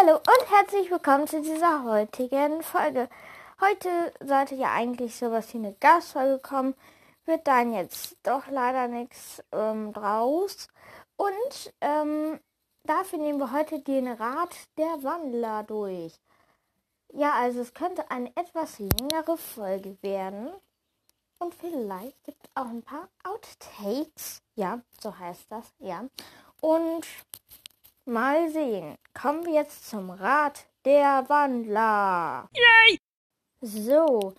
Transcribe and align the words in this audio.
Hallo 0.00 0.16
und 0.16 0.50
herzlich 0.50 0.90
willkommen 0.90 1.26
zu 1.26 1.42
dieser 1.42 1.84
heutigen 1.84 2.62
Folge. 2.62 3.08
Heute 3.60 4.12
sollte 4.24 4.54
ja 4.54 4.72
eigentlich 4.72 5.14
sowas 5.14 5.52
wie 5.52 5.58
eine 5.58 5.74
Gastfolge 5.74 6.38
kommen, 6.38 6.74
wird 7.26 7.46
dann 7.46 7.74
jetzt 7.74 8.16
doch 8.22 8.46
leider 8.48 8.88
nichts 8.88 9.42
ähm, 9.52 9.92
draus. 9.92 10.68
Und 11.16 11.74
ähm, 11.82 12.40
dafür 12.84 13.18
nehmen 13.18 13.40
wir 13.40 13.52
heute 13.52 13.80
den 13.80 14.08
Rat 14.08 14.54
der 14.78 15.02
Wandler 15.02 15.64
durch. 15.64 16.14
Ja, 17.12 17.34
also 17.34 17.60
es 17.60 17.74
könnte 17.74 18.10
eine 18.10 18.34
etwas 18.36 18.78
längere 18.78 19.36
Folge 19.36 19.98
werden. 20.02 20.50
Und 21.40 21.54
vielleicht 21.54 22.22
gibt 22.24 22.42
es 22.42 22.50
auch 22.54 22.68
ein 22.68 22.82
paar 22.82 23.08
Outtakes. 23.24 24.40
Ja, 24.54 24.80
so 24.98 25.18
heißt 25.18 25.46
das, 25.50 25.74
ja. 25.78 26.04
Und 26.62 27.06
mal 28.04 28.50
sehen. 28.50 28.96
Kommen 29.14 29.44
wir 29.44 29.54
jetzt 29.54 29.88
zum 29.88 30.10
Rat 30.10 30.66
der 30.84 31.28
Wandler. 31.28 32.48
Yay! 32.52 32.98
So, 33.60 34.34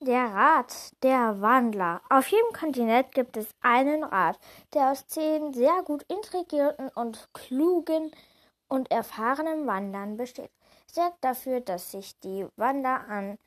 der 0.00 0.32
Rat 0.34 0.92
der 1.02 1.40
Wandler. 1.40 2.02
Auf 2.08 2.28
jedem 2.28 2.52
Kontinent 2.52 3.12
gibt 3.12 3.36
es 3.36 3.48
einen 3.60 4.04
Rat, 4.04 4.38
der 4.74 4.90
aus 4.90 5.06
zehn 5.06 5.52
sehr 5.52 5.82
gut 5.84 6.04
intrigierten 6.08 6.88
und 6.94 7.28
klugen 7.32 8.10
und 8.68 8.90
erfahrenen 8.90 9.66
Wandlern 9.66 10.16
besteht. 10.16 10.50
Sorgt 10.90 11.22
dafür, 11.22 11.60
dass 11.60 11.90
sich 11.90 12.18
die 12.20 12.46
Wanderer 12.56 13.08
an 13.08 13.38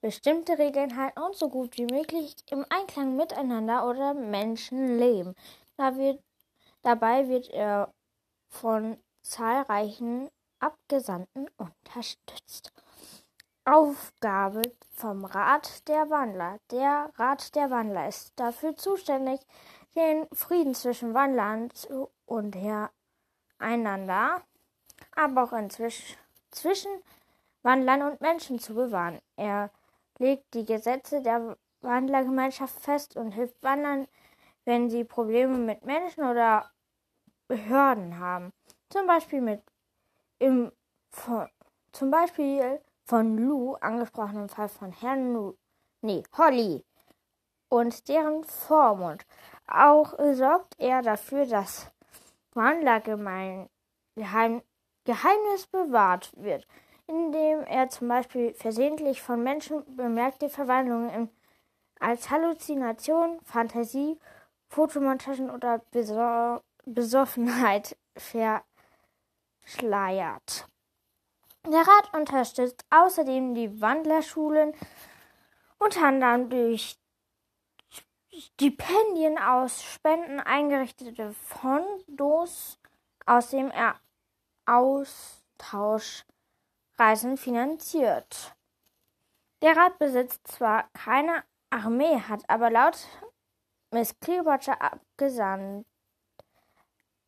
bestimmte 0.00 0.58
Regeln 0.58 0.96
halten 0.96 1.20
und 1.20 1.34
so 1.34 1.48
gut 1.48 1.78
wie 1.78 1.86
möglich 1.86 2.34
im 2.50 2.66
Einklang 2.68 3.16
miteinander 3.16 3.88
oder 3.88 4.12
Menschen 4.14 4.98
leben. 4.98 5.34
Da 5.76 5.96
wird, 5.96 6.20
dabei 6.82 7.28
wird 7.28 7.48
er 7.50 7.92
von 8.54 8.96
zahlreichen 9.22 10.30
Abgesandten 10.60 11.48
unterstützt. 11.56 12.72
Aufgabe 13.64 14.62
vom 14.92 15.24
Rat 15.24 15.88
der 15.88 16.10
Wandler. 16.10 16.58
Der 16.70 17.10
Rat 17.16 17.54
der 17.54 17.70
Wandler 17.70 18.08
ist 18.08 18.32
dafür 18.36 18.76
zuständig, 18.76 19.40
den 19.94 20.26
Frieden 20.32 20.74
zwischen 20.74 21.14
Wandlern 21.14 21.70
untereinander, 22.26 24.42
aber 25.16 25.44
auch 25.44 25.52
inzwischen 25.52 26.16
zwischen 26.50 26.90
Wandlern 27.62 28.02
und 28.02 28.20
Menschen 28.20 28.58
zu 28.58 28.74
bewahren. 28.74 29.20
Er 29.36 29.70
legt 30.18 30.52
die 30.54 30.64
Gesetze 30.64 31.22
der 31.22 31.56
Wandlergemeinschaft 31.80 32.78
fest 32.80 33.16
und 33.16 33.32
hilft 33.32 33.62
Wandlern, 33.62 34.06
wenn 34.64 34.90
sie 34.90 35.04
Probleme 35.04 35.58
mit 35.58 35.84
Menschen 35.84 36.24
oder 36.24 36.70
Behörden 37.48 38.18
haben. 38.18 38.52
Zum 38.90 39.06
Beispiel 39.06 39.40
mit 39.40 39.62
im 40.38 40.72
von, 41.10 41.48
zum 41.92 42.10
Beispiel 42.10 42.80
von 43.04 43.36
Lou 43.36 43.74
angesprochenen 43.74 44.48
Fall 44.48 44.68
von 44.68 44.92
Herrn 44.92 45.32
Lou, 45.32 45.54
nee, 46.00 46.22
Holly 46.36 46.84
und 47.68 48.08
deren 48.08 48.44
Vormund. 48.44 49.24
Auch 49.66 50.14
sorgt 50.32 50.74
er 50.78 51.02
dafür, 51.02 51.46
dass 51.46 51.90
Wandlergemein 52.52 53.68
Geheim, 54.16 54.62
Geheimnis 55.04 55.66
bewahrt 55.66 56.32
wird 56.36 56.66
indem 57.06 57.64
er 57.64 57.88
zum 57.88 58.08
Beispiel 58.08 58.54
versehentlich 58.54 59.22
von 59.22 59.42
Menschen 59.42 59.84
bemerkte 59.96 60.48
Verwandlungen 60.48 61.10
in, 61.10 61.28
als 62.00 62.30
Halluzination, 62.30 63.38
Fantasie, 63.44 64.18
Fotomontagen 64.68 65.50
oder 65.50 65.80
Besor 65.90 66.62
Besoffenheit 66.86 67.96
verschleiert. 68.16 70.68
Der 71.66 71.80
Rat 71.80 72.12
unterstützt 72.12 72.84
außerdem 72.90 73.54
die 73.54 73.80
Wandlerschulen 73.80 74.74
unter 75.78 76.06
anderem 76.06 76.50
durch 76.50 76.98
Stipendien 78.32 79.38
aus 79.38 79.82
Spenden 79.82 80.40
eingerichtete 80.40 81.32
Fondos, 81.32 82.78
aus 83.26 83.50
dem 83.50 83.70
er 83.70 84.00
Austausch 84.66 86.24
Reisen 86.98 87.36
finanziert. 87.36 88.56
Der 89.62 89.76
Rat 89.76 89.98
besitzt 89.98 90.46
zwar 90.48 90.88
keine 90.92 91.44
Armee, 91.70 92.20
hat 92.20 92.48
aber 92.48 92.70
laut 92.70 93.06
Miss 93.90 94.18
Clearwater 94.20 94.80
abgesandt 94.82 95.86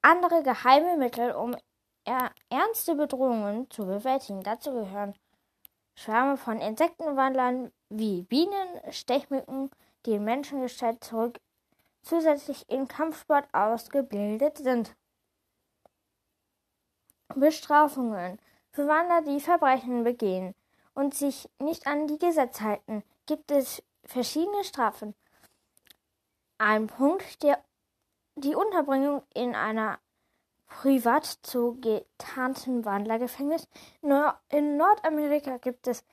andere 0.06 0.44
geheime 0.44 0.97
Mittel, 0.97 1.33
um 1.33 1.56
ernste 2.49 2.94
Bedrohungen 2.94 3.69
zu 3.71 3.87
bewältigen. 3.87 4.41
Dazu 4.43 4.72
gehören 4.72 5.15
Schwärme 5.97 6.37
von 6.37 6.61
Insektenwandlern 6.61 7.72
wie 7.89 8.22
Bienen, 8.22 8.69
Stechmücken, 8.91 9.71
die 10.05 10.12
in 10.12 10.25
Menschengestalt 10.25 11.03
zurück 11.03 11.41
zusätzlich 12.03 12.69
in 12.71 12.87
Kampfsport 12.87 13.53
ausgebildet 13.53 14.59
sind. 14.59 14.94
Bestrafungen 17.34 18.38
für 18.71 18.87
Wanderer, 18.87 19.23
die 19.23 19.41
Verbrechen 19.41 20.05
begehen 20.05 20.55
und 20.94 21.15
sich 21.15 21.49
nicht 21.59 21.88
an 21.88 22.06
die 22.06 22.19
Gesetze 22.19 22.62
halten, 22.62 23.03
gibt 23.27 23.50
es 23.50 23.83
verschiedene 24.05 24.62
Strafen. 24.62 25.17
Ein 26.59 26.87
Punkt, 26.87 27.43
der 27.43 27.61
die 28.37 28.55
Unterbringung 28.55 29.23
in 29.35 29.55
einer 29.55 29.99
privat 30.67 31.25
zu 31.43 31.79
getarnten 31.81 32.85
Wandlergefängnis. 32.85 33.67
In 34.03 34.77
Nordamerika 34.77 35.59
gibt 35.59 35.87
es 35.87 36.05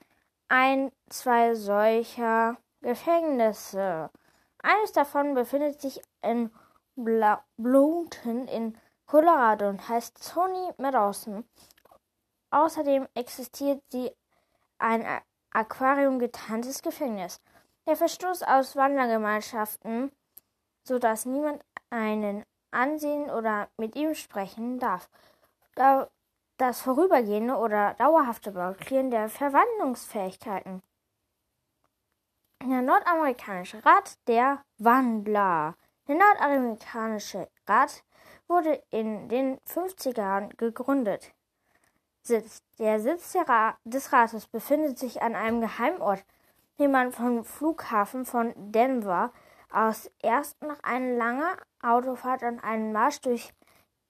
ein, 0.48 0.92
zwei 1.10 1.56
solcher 1.56 2.58
Gefängnisse. 2.82 4.10
Eines 4.62 4.92
davon 4.94 5.34
befindet 5.34 5.82
sich 5.82 6.02
in 6.22 6.52
Bloomington 6.96 8.48
in 8.48 8.78
Colorado 9.06 9.68
und 9.68 9.88
heißt 9.90 10.32
Tony 10.34 10.72
Madison. 10.78 11.44
Außerdem 12.52 13.08
existiert 13.16 13.82
sie 13.92 14.12
ein 14.78 15.06
Aquarium 15.52 16.20
getarntes 16.20 16.82
Gefängnis. 16.82 17.42
Der 17.88 17.96
Verstoß 17.96 18.44
aus 18.44 18.76
Wandergemeinschaften, 18.76 20.12
so 20.84 21.00
dass 21.00 21.26
niemand 21.26 21.64
einen 21.94 22.44
ansehen 22.72 23.30
oder 23.30 23.70
mit 23.78 23.96
ihm 23.96 24.16
sprechen 24.16 24.80
darf. 24.80 25.10
Da 25.76 26.10
das 26.58 26.82
vorübergehende 26.82 27.56
oder 27.56 27.94
dauerhafte 27.96 28.52
Blockieren 28.52 29.12
der 29.12 29.30
Verwandlungsfähigkeiten. 29.30 30.82
Der 32.62 32.82
nordamerikanische 32.82 33.84
Rat 33.86 34.18
der 34.28 34.64
Wandler. 34.78 35.76
Der 36.08 36.16
nordamerikanische 36.16 37.50
Rat 37.68 38.04
wurde 38.48 38.82
in 38.90 39.30
den 39.30 39.58
50er 39.68 40.18
Jahren 40.18 40.50
gegründet. 40.58 41.34
Sitz. 42.22 42.64
Der 42.80 43.00
Sitz 43.00 43.36
Ra 43.36 43.78
des 43.84 44.14
Rates 44.14 44.48
befindet 44.48 44.98
sich 44.98 45.22
an 45.22 45.36
einem 45.36 45.60
Geheimort, 45.60 46.24
den 46.80 46.92
man 46.92 47.12
vom 47.12 47.44
Flughafen 47.44 48.26
von 48.26 48.54
Denver 48.56 49.34
aus 49.72 50.10
erst 50.22 50.62
nach 50.62 50.82
einer 50.84 51.18
langen 51.18 51.58
Autofahrt 51.84 52.44
und 52.44 52.60
einem 52.60 52.92
Marsch 52.92 53.22
durch 53.22 53.54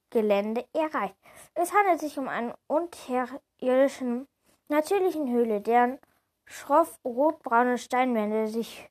Gelände 0.09 0.65
erreicht. 0.73 1.15
Es 1.55 1.73
handelt 1.73 1.99
sich 1.99 2.17
um 2.17 2.27
einen 2.27 2.53
unterirdischen, 2.67 4.27
natürlichen 4.67 5.31
Höhle, 5.31 5.59
deren 5.61 5.99
schroff 6.45 6.99
rotbraune 7.03 7.77
Steinwände 7.77 8.47
sich 8.47 8.89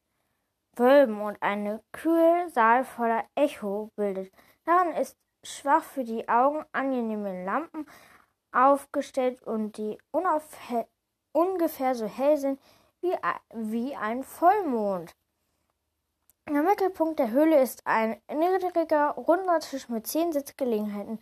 wölben 0.76 1.20
und 1.20 1.40
eine 1.42 1.82
kühle 1.92 2.48
Saal 2.50 2.84
voller 2.84 3.24
Echo 3.34 3.90
bildet. 3.96 4.32
Daran 4.64 4.92
ist 4.92 5.16
schwach 5.44 5.84
für 5.84 6.04
die 6.04 6.28
Augen 6.28 6.64
angenehme 6.72 7.44
Lampen 7.44 7.86
aufgestellt 8.52 9.42
und 9.42 9.76
die 9.76 9.98
ungefähr 11.32 11.94
so 11.94 12.06
hell 12.06 12.36
sind 12.36 12.60
wie, 13.00 13.14
wie 13.54 13.96
ein 13.96 14.22
Vollmond. 14.22 15.14
Der 16.48 16.62
Mittelpunkt 16.62 17.18
der 17.18 17.30
Höhle 17.30 17.60
ist 17.60 17.86
ein 17.86 18.20
niedriger, 18.28 19.10
runder 19.12 19.60
Tisch 19.60 19.88
mit 19.88 20.06
zehn 20.06 20.32
Sitzgelegenheiten. 20.32 21.20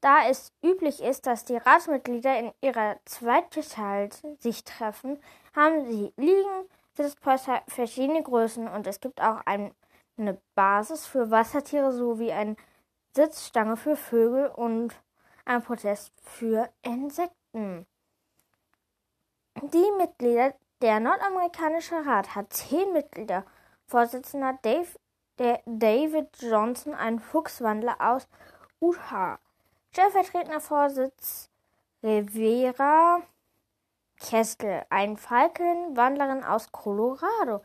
Da 0.00 0.28
es 0.28 0.52
üblich 0.64 1.02
ist, 1.02 1.26
dass 1.26 1.44
die 1.44 1.58
Ratsmitglieder 1.58 2.38
in 2.38 2.52
ihrer 2.62 2.96
Zweitgestalt 3.04 4.22
sich 4.38 4.64
treffen, 4.64 5.18
haben 5.54 5.84
sie 5.84 6.12
liegen 6.16 6.68
Sitzpolster 6.94 7.62
verschiedene 7.68 8.22
Größen 8.22 8.66
und 8.66 8.86
es 8.86 9.00
gibt 9.00 9.20
auch 9.20 9.40
ein, 9.44 9.74
eine 10.16 10.40
Basis 10.54 11.06
für 11.06 11.30
Wassertiere 11.30 11.92
sowie 11.92 12.32
eine 12.32 12.56
Sitzstange 13.14 13.76
für 13.76 13.96
Vögel 13.96 14.48
und 14.48 14.94
ein 15.44 15.62
Protest 15.62 16.12
für 16.22 16.70
Insekten. 16.82 17.86
Die 19.62 19.90
Mitglieder 19.98 20.54
der 20.80 21.00
nordamerikanische 21.00 22.06
Rat 22.06 22.34
hat 22.34 22.52
zehn 22.52 22.92
Mitglieder. 22.92 23.44
Vorsitzender 23.90 24.56
Dave, 24.62 24.86
der 25.38 25.60
David 25.66 26.28
Johnson, 26.40 26.94
ein 26.94 27.18
Fuchswandler 27.18 27.96
aus 27.98 28.28
Utah. 28.80 29.40
Stellvertretender 29.90 30.60
Vorsitzender 30.60 31.50
Rivera 32.00 33.20
Kestel, 34.16 34.86
ein 34.90 35.16
Falkenwandlerin 35.16 36.44
aus 36.44 36.70
Colorado. 36.70 37.62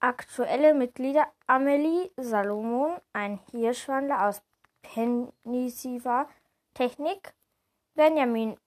Aktuelle 0.00 0.74
Mitglieder 0.74 1.28
Amelie 1.46 2.10
Salomon, 2.16 2.96
ein 3.12 3.38
Hirschwandler 3.52 4.26
aus 4.26 4.42
Pennsylvania 4.82 6.28
Technik, 6.74 7.32
Benjamin 7.94 8.58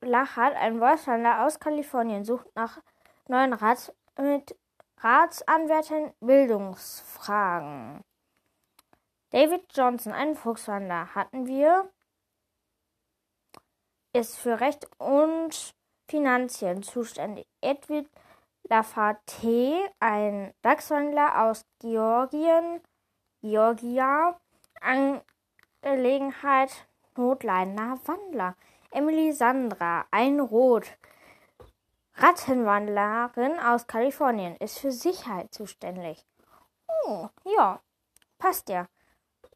Lachert, 0.00 0.56
ein 0.56 0.80
Wolfswandler 0.80 1.44
aus 1.44 1.60
Kalifornien, 1.60 2.24
sucht 2.24 2.46
nach 2.56 2.80
neuen 3.28 3.52
Rats 3.52 3.92
mit 4.16 4.56
Ratsanwärtern 5.02 6.12
Bildungsfragen. 6.20 8.04
David 9.30 9.64
Johnson, 9.74 10.12
ein 10.12 10.36
Fuchswandler, 10.36 11.14
hatten 11.14 11.46
wir, 11.46 11.90
ist 14.12 14.36
für 14.36 14.60
Recht 14.60 14.86
und 14.98 15.74
Finanzien 16.08 16.82
zuständig. 16.82 17.46
Edwin 17.60 18.08
Lafate, 18.64 19.88
ein 20.00 20.52
Dachswandler 20.62 21.44
aus 21.44 21.64
Georgien, 21.78 22.80
Georgia, 23.40 24.36
Angelegenheit 24.80 26.88
notleidender 27.16 27.98
Wandler. 28.04 28.56
Emily 28.90 29.32
Sandra, 29.32 30.04
ein 30.10 30.40
Rot, 30.40 30.98
Rattenwandlerin 32.20 33.58
aus 33.60 33.86
Kalifornien, 33.86 34.56
ist 34.56 34.78
für 34.78 34.92
Sicherheit 34.92 35.52
zuständig. 35.54 36.24
Oh, 37.06 37.28
ja, 37.56 37.80
passt 38.38 38.68
ja. 38.68 38.86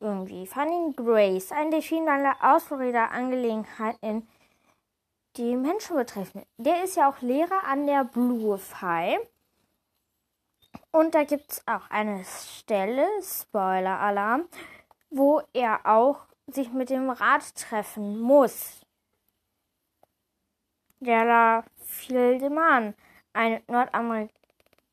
Irgendwie. 0.00 0.46
Fanny 0.46 0.92
Grace, 0.96 1.52
ein 1.52 1.70
Delfinwandler 1.70 2.36
aus 2.40 2.64
Florida, 2.64 3.06
Angelegenheiten 3.06 4.26
die 5.36 5.56
Menschen 5.56 5.96
betreffen. 5.96 6.44
Der 6.58 6.84
ist 6.84 6.96
ja 6.96 7.10
auch 7.10 7.20
Lehrer 7.20 7.64
an 7.64 7.86
der 7.86 8.04
Blue 8.04 8.56
Five. 8.58 9.20
Und 10.92 11.14
da 11.14 11.24
gibt 11.24 11.50
es 11.50 11.62
auch 11.66 11.90
eine 11.90 12.24
Stelle, 12.24 13.06
Spoiler-Alarm, 13.20 14.48
wo 15.10 15.42
er 15.52 15.80
auch 15.84 16.26
sich 16.46 16.72
mit 16.72 16.90
dem 16.90 17.10
Rad 17.10 17.54
treffen 17.56 18.20
muss. 18.20 18.83
Der 21.04 21.64
Fildemann, 21.84 22.94
eine 23.32 23.62
Nordamerikanerin, 23.68 24.30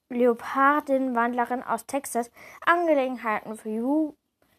Leopardinwandlerin 0.10 1.64
aus 1.64 1.86
Texas, 1.86 2.30
Angelegenheiten 2.66 3.56
für 3.56 4.14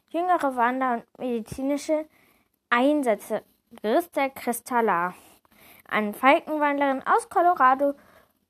jüngere 0.09 0.57
Wanderer 0.57 0.95
und 0.95 1.19
medizinische 1.19 2.07
Einsätze. 2.71 3.43
Christa 3.83 4.31
Kristalla 4.31 5.15
eine 5.93 6.15
Falkenwandlerin 6.15 7.03
aus 7.07 7.29
Colorado, 7.29 7.95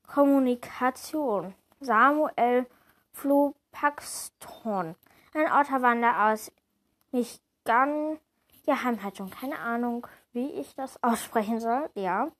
Kommunikation, 0.07 1.53
Samuel 1.79 2.65
Flo 3.11 3.53
Paxton, 3.71 4.95
ein 5.33 5.51
Otterwander 5.51 6.31
aus 6.31 6.51
Michigan, 7.11 8.17
Geheimhaltung, 8.65 9.29
keine 9.29 9.59
Ahnung, 9.59 10.07
wie 10.31 10.51
ich 10.51 10.73
das 10.75 11.01
aussprechen 11.03 11.59
soll, 11.59 11.89
ja. 11.95 12.31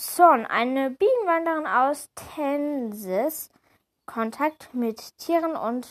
Son, 0.00 0.46
eine 0.46 0.90
Bienenwanderin 0.90 1.66
aus 1.66 2.08
Texas, 2.14 3.50
Kontakt 4.06 4.72
mit 4.72 5.18
Tieren 5.18 5.56
und 5.56 5.88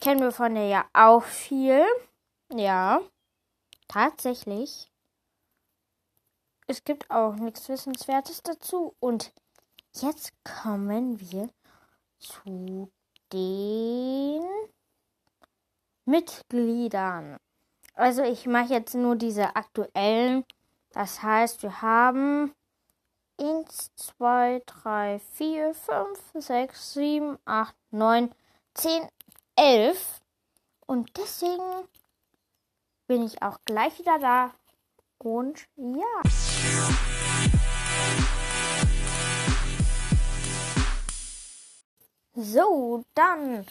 Kennen 0.00 0.20
wir 0.20 0.32
von 0.32 0.54
der 0.54 0.66
ja 0.66 0.84
auch 0.94 1.22
viel. 1.22 1.84
Ja, 2.54 3.00
tatsächlich. 3.92 4.90
Es 6.66 6.84
gibt 6.84 7.10
auch 7.10 7.34
nichts 7.34 7.68
Wissenswertes 7.68 8.42
dazu. 8.42 8.94
Und 9.00 9.32
Jetzt 9.94 10.32
kommen 10.42 11.20
wir 11.20 11.50
zu 12.18 12.90
den 13.30 14.42
Mitgliedern. 16.06 17.36
Also 17.94 18.22
ich 18.22 18.46
mache 18.46 18.72
jetzt 18.72 18.94
nur 18.94 19.16
diese 19.16 19.54
aktuellen. 19.54 20.46
Das 20.92 21.22
heißt, 21.22 21.62
wir 21.62 21.82
haben 21.82 22.54
1, 23.38 23.94
2, 23.96 24.62
3, 24.64 25.18
4, 25.34 25.74
5, 25.74 26.18
6, 26.36 26.94
7, 26.94 27.38
8, 27.44 27.74
9, 27.90 28.34
10, 28.72 29.08
11. 29.56 30.22
Und 30.86 31.14
deswegen 31.18 31.86
bin 33.12 33.26
ich 33.26 33.42
auch 33.42 33.58
gleich 33.66 33.98
wieder 33.98 34.18
da. 34.18 34.54
Und 35.18 35.68
ja. 35.76 36.22
So, 42.34 43.04
dann 43.12 43.66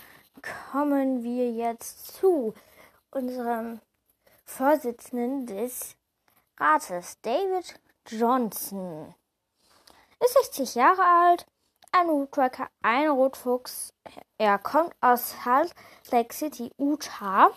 kommen 0.71 1.23
wir 1.23 1.49
jetzt 1.49 2.13
zu 2.17 2.53
unserem 3.09 3.81
Vorsitzenden 4.45 5.47
des 5.47 5.95
Rates, 6.59 7.17
David 7.23 7.79
Johnson. 8.05 9.15
Ist 10.23 10.33
60 10.51 10.75
Jahre 10.75 11.01
alt, 11.01 11.47
ein 11.91 12.07
Woodworker, 12.09 12.69
ein 12.83 13.09
Rotfuchs. 13.09 13.91
Er 14.37 14.59
kommt 14.59 14.95
aus 15.01 15.33
Salt 15.43 15.73
Lake 16.11 16.31
City, 16.31 16.71
Utah 16.77 17.49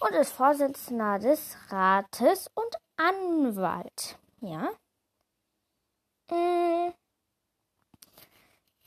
und 0.00 0.12
ist 0.14 0.32
Vorsitzender 0.32 1.18
des 1.18 1.56
Rates 1.70 2.50
und 2.54 2.76
Anwalt. 2.96 4.18
Ja. 4.40 4.70
Mmh. 6.30 6.92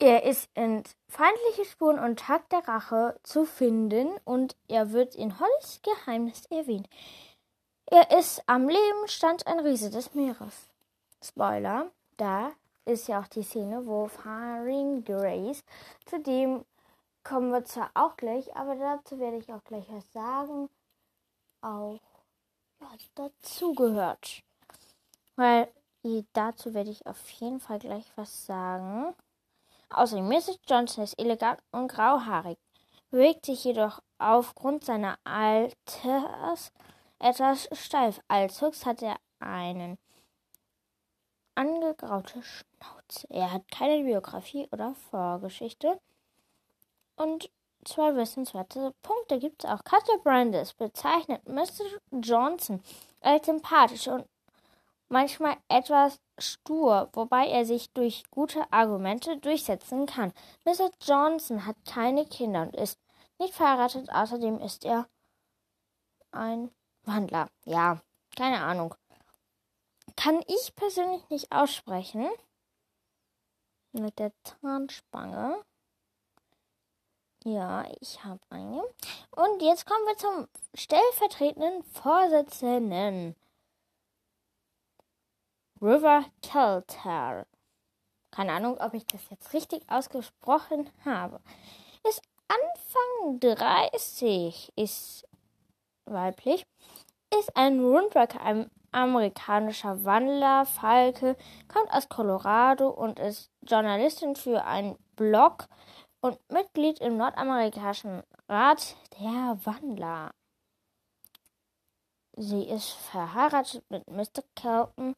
Er 0.01 0.23
ist 0.23 0.49
in 0.55 0.83
Feindliche 1.09 1.63
Spuren 1.65 1.99
und 1.99 2.17
Tag 2.17 2.49
der 2.49 2.67
Rache 2.67 3.19
zu 3.21 3.45
finden 3.45 4.09
und 4.23 4.55
er 4.67 4.93
wird 4.93 5.13
in 5.13 5.39
Hollys 5.39 5.79
Geheimnis 5.83 6.47
erwähnt. 6.47 6.89
Er 7.85 8.17
ist 8.17 8.41
am 8.47 8.67
Leben 8.67 9.07
stand 9.07 9.45
ein 9.45 9.59
Riese 9.59 9.91
des 9.91 10.15
Meeres. 10.15 10.69
Spoiler, 11.23 11.91
da 12.17 12.51
ist 12.85 13.09
ja 13.09 13.19
auch 13.19 13.27
die 13.27 13.43
Szene, 13.43 13.85
wo 13.85 14.07
Faring 14.07 15.03
Grace, 15.03 15.63
zu 16.07 16.19
dem 16.19 16.65
kommen 17.23 17.51
wir 17.51 17.63
zwar 17.65 17.91
auch 17.93 18.17
gleich, 18.17 18.55
aber 18.55 18.75
dazu 18.75 19.19
werde 19.19 19.37
ich 19.37 19.53
auch 19.53 19.63
gleich 19.65 19.85
was 19.91 20.11
sagen, 20.13 20.67
auch 21.61 21.99
was 22.79 23.09
dazugehört. 23.15 24.43
Weil 25.35 25.71
dazu 26.33 26.73
werde 26.73 26.89
ich 26.91 27.05
auf 27.05 27.29
jeden 27.31 27.59
Fall 27.59 27.79
gleich 27.79 28.05
was 28.15 28.45
sagen. 28.45 29.13
Außerdem 29.89 30.27
Mrs. 30.27 30.59
Johnson 30.67 31.03
ist 31.03 31.19
elegant 31.19 31.61
und 31.71 31.87
grauhaarig. 31.87 32.57
bewegt 33.09 33.45
sich 33.45 33.63
jedoch 33.65 34.01
aufgrund 34.17 34.85
seiner 34.85 35.19
Alters 35.25 36.71
etwas 37.19 37.69
steif. 37.73 38.21
Als 38.27 38.61
Höchst 38.61 38.85
hat 38.85 39.01
er 39.01 39.17
einen 39.39 39.97
angegraute 41.55 42.41
Schnauze. 42.41 43.27
Er 43.29 43.51
hat 43.51 43.69
keine 43.69 44.03
Biografie 44.03 44.67
oder 44.71 44.95
Vorgeschichte. 44.95 45.99
Und 47.17 47.51
zwei 47.85 48.15
wissenswerte 48.15 48.93
Punkte 49.01 49.39
gibt 49.39 49.63
es 49.63 49.69
auch. 49.69 49.83
Katja 49.83 50.15
Brandis 50.23 50.73
bezeichnet 50.73 51.47
Mr. 51.47 51.85
Johnson 52.11 52.81
als 53.21 53.45
sympathisch 53.45 54.07
und 54.07 54.25
manchmal 55.09 55.57
etwas 55.67 56.19
stur, 56.37 57.09
wobei 57.13 57.47
er 57.47 57.65
sich 57.65 57.91
durch 57.91 58.23
gute 58.31 58.71
Argumente 58.71 59.37
durchsetzen 59.37 60.05
kann. 60.05 60.33
Mr. 60.65 60.89
Johnson 61.01 61.65
hat 61.65 61.75
keine 61.85 62.25
Kinder 62.25 62.63
und 62.63 62.75
ist 62.75 62.99
nicht 63.37 63.53
verheiratet. 63.53 64.09
Außerdem 64.11 64.59
ist 64.59 64.85
er 64.85 65.07
ein 66.31 66.71
Wandler. 67.03 67.49
Ja, 67.65 68.01
keine 68.35 68.63
Ahnung. 68.63 68.95
Kann 70.15 70.41
ich 70.47 70.75
persönlich 70.75 71.27
nicht 71.29 71.51
aussprechen. 71.51 72.29
Mit 73.91 74.19
der 74.19 74.31
Zahnspange. 74.43 75.61
Ja, 77.43 77.85
ich 77.99 78.23
habe 78.23 78.39
eine. 78.51 78.83
Und 79.31 79.61
jetzt 79.63 79.87
kommen 79.87 80.05
wir 80.05 80.17
zum 80.17 80.47
stellvertretenden 80.75 81.83
Vorsitzenden. 81.85 83.35
River 85.81 86.25
Teltar. 86.41 87.47
Keine 88.29 88.53
Ahnung, 88.53 88.77
ob 88.79 88.93
ich 88.93 89.07
das 89.07 89.27
jetzt 89.31 89.53
richtig 89.53 89.81
ausgesprochen 89.89 90.87
habe. 91.03 91.41
Ist 92.07 92.21
Anfang 92.47 93.39
30, 93.39 94.71
ist 94.75 95.27
weiblich, 96.05 96.67
ist 97.39 97.55
ein 97.55 97.79
Rundwerker, 97.79 98.41
ein 98.41 98.69
amerikanischer 98.91 100.03
Wandler, 100.05 100.65
Falke, 100.65 101.35
kommt 101.67 101.91
aus 101.91 102.07
Colorado 102.07 102.89
und 102.89 103.19
ist 103.19 103.49
Journalistin 103.63 104.35
für 104.35 104.63
einen 104.65 104.97
Blog 105.15 105.67
und 106.21 106.39
Mitglied 106.49 106.99
im 106.99 107.17
nordamerikanischen 107.17 108.23
Rat 108.47 108.95
der 109.19 109.57
Wandler. 109.63 110.31
Sie 112.37 112.63
ist 112.63 112.91
verheiratet 112.91 113.83
mit 113.89 114.07
Mr. 114.09 114.43
Kelton 114.55 115.15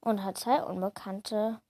und 0.00 0.24
hat 0.24 0.38
zwei 0.38 0.62
unbekannte 0.62 1.60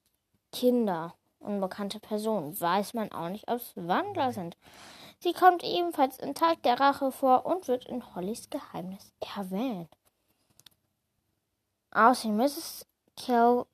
Kinder, 0.53 1.15
unbekannte 1.41 2.01
Personen. 2.01 2.59
Weiß 2.59 2.95
man 2.95 3.13
auch 3.13 3.29
nicht, 3.29 3.49
ob 3.49 3.57
es 3.57 3.73
Wandler 3.77 4.33
sind. 4.33 4.57
Sie 5.19 5.33
kommt 5.33 5.65
ebenfalls 5.65 6.19
in 6.19 6.35
Tag 6.35 6.63
der 6.63 6.79
Rache 6.79 7.11
vor 7.11 7.47
und 7.47 7.69
wird 7.69 7.87
in 7.87 8.15
Hollys 8.15 8.49
Geheimnis 8.51 9.13
erwähnt. 9.37 9.89
Außerdem 11.91 12.37
Mrs. 12.37 12.87
Kel 13.17 13.65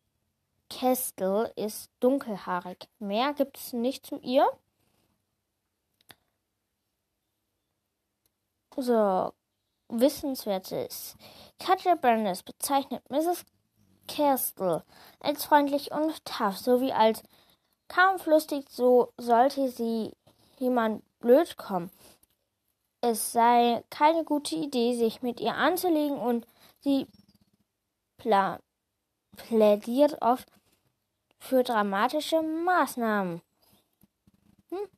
Kestel 0.70 1.52
ist 1.56 1.90
dunkelhaarig. 2.00 2.88
Mehr 2.98 3.34
gibt 3.34 3.58
es 3.58 3.72
nicht 3.74 4.06
zu 4.06 4.18
ihr. 4.20 4.46
So, 8.76 9.32
Wissenswertes. 9.88 11.16
Katja 11.58 11.94
Brandes 11.94 12.42
bezeichnet 12.42 13.02
Mrs. 13.10 13.44
Kestel 14.08 14.82
als 15.20 15.44
freundlich 15.44 15.92
und 15.92 16.24
tough, 16.24 16.58
sowie 16.58 16.92
als 16.92 17.22
kampflustig, 17.88 18.66
so 18.70 19.12
sollte 19.18 19.68
sie 19.68 20.12
jemand 20.58 21.04
blöd 21.20 21.56
kommen. 21.56 21.90
Es 23.00 23.32
sei 23.32 23.84
keine 23.90 24.24
gute 24.24 24.54
Idee, 24.54 24.96
sich 24.96 25.22
mit 25.22 25.40
ihr 25.40 25.54
anzulegen 25.54 26.18
und 26.18 26.46
sie 26.80 27.06
plädiert 29.36 30.22
oft 30.22 30.48
für 31.38 31.62
dramatische 31.64 32.40
Maßnahmen. 32.40 33.42
Hm? 34.70 34.88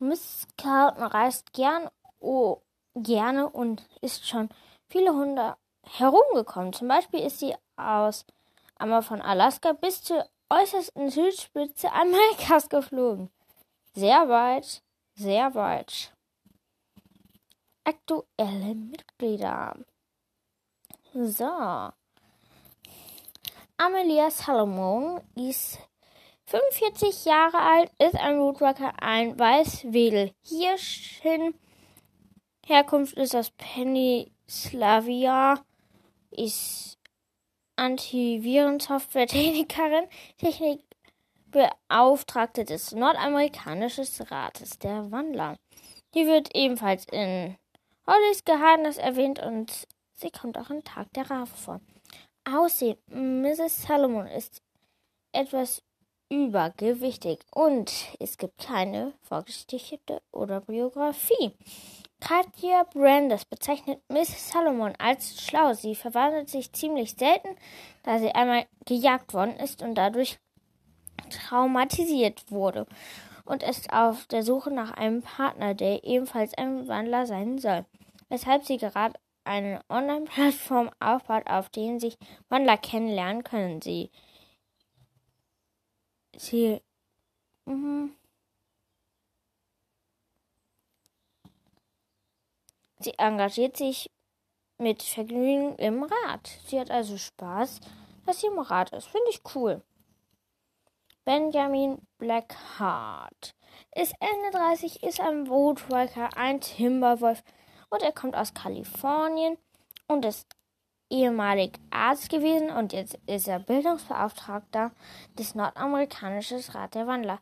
Miss 0.00 0.46
Carlton 0.58 1.04
reist 1.04 1.52
gern, 1.52 1.88
oh, 2.20 2.62
gerne 2.94 3.48
und 3.48 3.88
ist 4.00 4.28
schon 4.28 4.48
viele 4.88 5.12
Hunde 5.12 5.56
herumgekommen. 5.82 6.72
Zum 6.72 6.88
Beispiel 6.88 7.20
ist 7.20 7.40
sie 7.40 7.54
aus 7.76 8.24
einmal 8.76 9.02
von 9.02 9.20
Alaska 9.20 9.72
bis 9.72 10.02
zur 10.02 10.26
äußersten 10.48 11.10
Südspitze 11.10 11.92
Amerikas 11.92 12.68
geflogen. 12.68 13.30
Sehr 13.94 14.28
weit, 14.28 14.82
sehr 15.14 15.54
weit. 15.54 16.12
Aktuelle 17.84 18.74
Mitglieder. 18.74 19.76
So. 21.12 21.92
Amelia 23.76 24.30
Salomon 24.30 25.20
ist 25.34 25.78
45 26.46 27.24
Jahre 27.24 27.58
alt, 27.58 27.90
ist 27.98 28.16
ein 28.16 28.38
Woodworker, 28.38 28.92
ein 29.00 29.38
Weißwedel. 29.38 30.32
Hirschin. 30.44 31.54
Herkunft 32.70 33.14
ist 33.14 33.34
aus 33.34 33.50
Pennsylvania, 33.50 35.60
ist 36.30 37.00
Antivirensoftware-Technikerin, 37.74 40.06
Technikbeauftragte 40.38 42.64
des 42.64 42.92
nordamerikanischen 42.92 44.06
Rates 44.28 44.78
der 44.78 45.10
Wandler. 45.10 45.56
Die 46.14 46.26
wird 46.26 46.54
ebenfalls 46.54 47.06
in 47.10 47.56
Hollys 48.06 48.44
Geheimnis 48.44 48.98
erwähnt 48.98 49.40
und 49.40 49.88
Sie 50.14 50.30
kommt 50.30 50.56
auch 50.56 50.70
am 50.70 50.84
Tag 50.84 51.12
der 51.14 51.28
Rafe 51.28 51.56
vor. 51.56 51.80
Aussehen. 52.44 52.98
Mrs. 53.08 53.82
Salomon 53.82 54.28
ist 54.28 54.62
etwas 55.32 55.82
übergewichtig 56.28 57.40
und 57.50 57.92
es 58.20 58.38
gibt 58.38 58.58
keine 58.58 59.14
Vorgeschichte 59.22 60.22
oder 60.30 60.60
Biografie. 60.60 61.50
Katja 62.20 62.84
Brandes 62.84 63.44
bezeichnet 63.44 64.00
Miss 64.08 64.50
Salomon 64.50 64.94
als 64.98 65.42
schlau. 65.42 65.72
Sie 65.72 65.94
verwandelt 65.94 66.48
sich 66.48 66.72
ziemlich 66.72 67.12
selten, 67.12 67.56
da 68.02 68.18
sie 68.18 68.30
einmal 68.32 68.66
gejagt 68.84 69.34
worden 69.34 69.56
ist 69.56 69.82
und 69.82 69.94
dadurch 69.94 70.38
traumatisiert 71.30 72.50
wurde 72.50 72.86
und 73.44 73.62
ist 73.62 73.92
auf 73.92 74.26
der 74.26 74.42
Suche 74.42 74.70
nach 74.70 74.92
einem 74.92 75.22
Partner, 75.22 75.74
der 75.74 76.04
ebenfalls 76.04 76.54
ein 76.54 76.86
Wandler 76.88 77.26
sein 77.26 77.58
soll, 77.58 77.84
weshalb 78.28 78.64
sie 78.64 78.76
gerade 78.76 79.18
eine 79.44 79.80
Online-Plattform 79.88 80.90
aufbaut, 81.00 81.46
auf 81.46 81.68
der 81.70 81.98
sich 81.98 82.16
Wandler 82.48 82.76
kennenlernen 82.76 83.42
können. 83.42 83.80
Sie, 83.82 84.10
sie, 86.36 86.80
mh, 87.64 88.10
sie 93.00 93.18
engagiert 93.18 93.76
sich 93.76 94.10
mit 94.78 95.02
Vergnügen 95.02 95.76
im 95.76 96.02
Rat. 96.02 96.58
Sie 96.66 96.80
hat 96.80 96.90
also 96.90 97.16
Spaß, 97.18 97.80
dass 98.26 98.40
sie 98.40 98.46
im 98.46 98.58
Rat 98.58 98.92
ist. 98.92 99.08
Finde 99.08 99.28
ich 99.30 99.40
cool. 99.54 99.82
Benjamin 101.24 101.98
Blackheart 102.18 103.54
ist 103.94 104.14
Ende 104.20 104.56
30, 104.56 105.02
ist 105.02 105.20
ein 105.20 105.46
Voteworker, 105.46 106.30
ein 106.36 106.60
Timberwolf 106.60 107.42
und 107.90 108.02
er 108.02 108.12
kommt 108.12 108.36
aus 108.36 108.54
Kalifornien 108.54 109.58
und 110.06 110.24
ist 110.24 110.46
ehemalig 111.10 111.78
Arzt 111.90 112.30
gewesen 112.30 112.70
und 112.70 112.92
jetzt 112.92 113.18
ist 113.26 113.48
er 113.48 113.58
Bildungsbeauftragter 113.58 114.92
des 115.38 115.54
nordamerikanischen 115.54 116.60
Rat 116.72 116.94
der 116.94 117.06
Wandler 117.06 117.40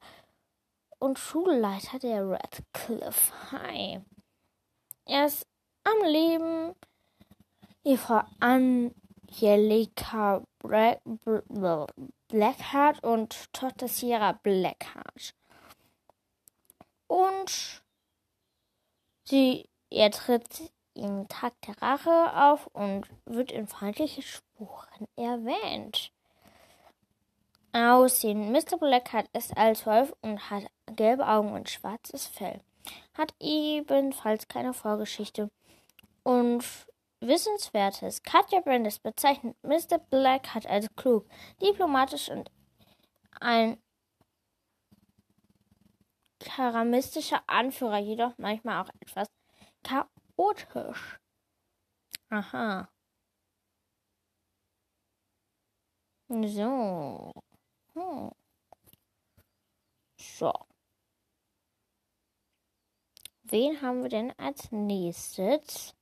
und 0.98 1.18
Schulleiter 1.18 1.98
der 1.98 2.28
Radcliffe 2.28 3.52
High. 3.52 4.00
Er 5.08 5.26
ist 5.26 5.46
am 5.84 6.04
Leben 6.04 6.74
die 7.86 7.96
Frau 7.96 8.20
Angelika 8.40 10.42
Blackheart 12.28 13.02
und 13.02 13.52
Tochter 13.54 13.88
Sierra 13.88 14.32
Blackheart. 14.32 15.34
Und 17.06 17.82
sie 19.24 19.70
er 19.88 20.10
tritt 20.10 20.70
im 20.92 21.26
Tag 21.28 21.54
der 21.62 21.80
Rache 21.80 22.36
auf 22.36 22.66
und 22.74 23.08
wird 23.24 23.50
in 23.50 23.66
feindlichen 23.66 24.22
Spuren 24.22 25.08
erwähnt. 25.16 26.12
Aussehen. 27.72 28.52
Mr. 28.52 28.76
Blackheart 28.78 29.30
ist 29.32 29.56
als 29.56 29.86
Wolf 29.86 30.14
und 30.20 30.50
hat 30.50 30.64
gelbe 30.86 31.26
Augen 31.26 31.52
und 31.52 31.70
schwarzes 31.70 32.26
Fell. 32.26 32.60
Hat 33.14 33.35
ebenfalls 33.40 34.49
keine 34.49 34.73
Vorgeschichte. 34.75 35.50
Und 36.23 36.64
Wissenswertes. 37.21 38.23
Katja 38.23 38.61
Brandes 38.61 38.99
bezeichnet 39.00 39.57
Mr. 39.62 39.99
Blackheart 39.99 40.66
als 40.66 40.87
klug, 40.97 41.26
diplomatisch 41.61 42.28
und 42.28 42.50
ein 43.40 43.78
ungeheurer 46.59 46.85
mystischer 46.85 47.42
Anführer, 47.47 47.99
jedoch 47.99 48.33
manchmal 48.38 48.83
auch 48.83 48.90
etwas 49.00 49.28
chaotisch. 49.83 51.18
Aha. 52.30 52.88
So. 56.28 57.33
Hm. 57.95 58.30
So. 60.18 60.67
Wen 63.50 63.81
haben 63.81 64.02
wir 64.02 64.11
denn 64.11 64.33
als 64.37 64.71
nächstes? 64.73 65.95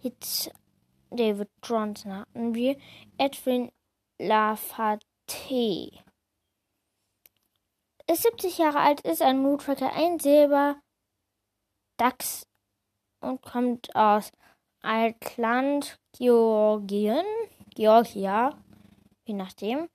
Jetzt 0.00 0.52
David 1.10 1.48
Johnson 1.62 2.12
hatten 2.18 2.54
wir. 2.54 2.76
Edwin 3.18 3.72
Lafate. 4.18 5.90
Ist 8.06 8.22
70 8.22 8.58
Jahre 8.58 8.78
alt, 8.78 9.00
ist 9.00 9.22
ein 9.22 9.42
Moodtracker, 9.42 9.92
ein 9.92 10.20
Silber 10.20 10.76
Dachs 11.96 12.46
und 13.20 13.42
kommt 13.42 13.94
aus 13.96 14.30
Altland, 14.82 15.98
Georgien, 16.12 17.24
Georgia, 17.74 18.56
je 19.24 19.34
nachdem. 19.34 19.88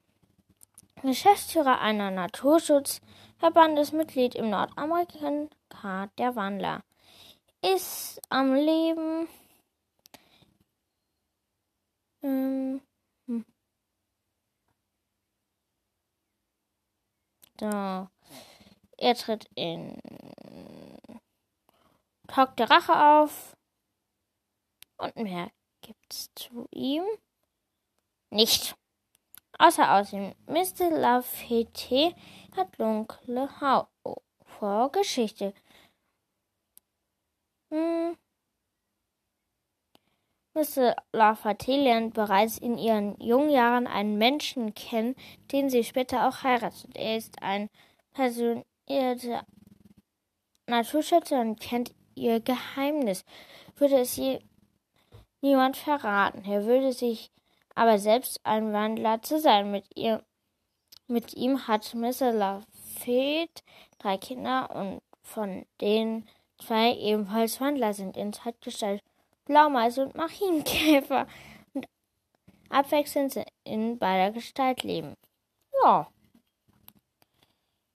Geschäftsführer 1.02 1.80
einer 1.80 2.12
Naturschutzverbandes, 2.12 3.92
Mitglied 3.92 4.36
im 4.36 4.50
Nordamerika 4.50 5.48
der 6.18 6.36
Wandler. 6.36 6.82
Ist 7.62 8.22
am 8.30 8.54
Leben. 8.54 9.28
Ähm, 12.22 12.82
hm. 13.26 13.46
So. 17.60 18.08
Er 18.98 19.16
tritt 19.16 19.50
in 19.56 20.02
Talk 22.28 22.56
der 22.58 22.70
Rache 22.70 23.22
auf. 23.22 23.56
Und 24.98 25.16
mehr 25.16 25.52
gibt's 25.82 26.30
zu 26.36 26.68
ihm 26.72 27.04
nicht. 28.30 28.76
Außer 29.58 29.94
außerdem, 29.94 30.36
Mr. 30.48 30.90
Lafayette 30.90 32.16
hat 32.56 32.80
dunkle 32.80 33.50
Vorgeschichte. 34.60 35.54
Hm. 37.72 38.18
Mr. 40.56 40.96
Lafayette 41.14 41.72
lernt 41.72 42.14
bereits 42.14 42.58
in 42.58 42.78
ihren 42.78 43.16
jungen 43.22 43.50
Jahren 43.50 43.88
einen 43.88 44.18
Menschen 44.18 44.74
kennen, 44.74 45.16
den 45.52 45.70
sie 45.70 45.84
später 45.84 46.28
auch 46.28 46.44
heiratet. 46.44 46.90
Er 46.96 47.18
ist 47.18 47.42
ein 47.42 47.70
passionierter 48.14 49.46
Naturschützer 50.68 51.40
und 51.40 51.60
kennt 51.60 51.94
ihr 52.16 52.40
Geheimnis. 52.42 53.24
Würde 53.76 54.00
es 54.00 54.16
je 54.16 54.40
niemand 55.42 55.78
verraten. 55.78 56.44
Er 56.44 56.66
würde 56.66 56.94
sich 56.94 57.32
aber 57.76 58.00
selbst 58.00 58.40
ein 58.44 58.74
Wandler 58.74 59.22
zu 59.22 59.40
sein. 59.40 59.72
Mit, 59.72 59.86
ihr, 59.96 60.24
mit 61.08 61.36
ihm 61.36 61.68
hat 61.68 61.94
Mr. 61.94 62.34
Lafayette 62.34 63.64
drei 64.00 64.18
Kinder 64.18 64.76
und 64.76 65.02
von 65.22 65.66
denen 65.80 66.28
zwei 66.60 66.96
ebenfalls 66.96 67.60
Wandler 67.60 67.94
sind 67.94 68.18
in 68.18 68.34
Zeitgestalt 68.34 69.02
Blaumeise 69.46 70.04
und 70.04 70.16
Marienkäfer 70.16 71.28
und 71.74 71.88
abwechselnd 72.70 73.44
in 73.64 73.98
beider 73.98 74.32
Gestalt 74.32 74.84
leben. 74.84 75.16
Ja. 75.84 76.08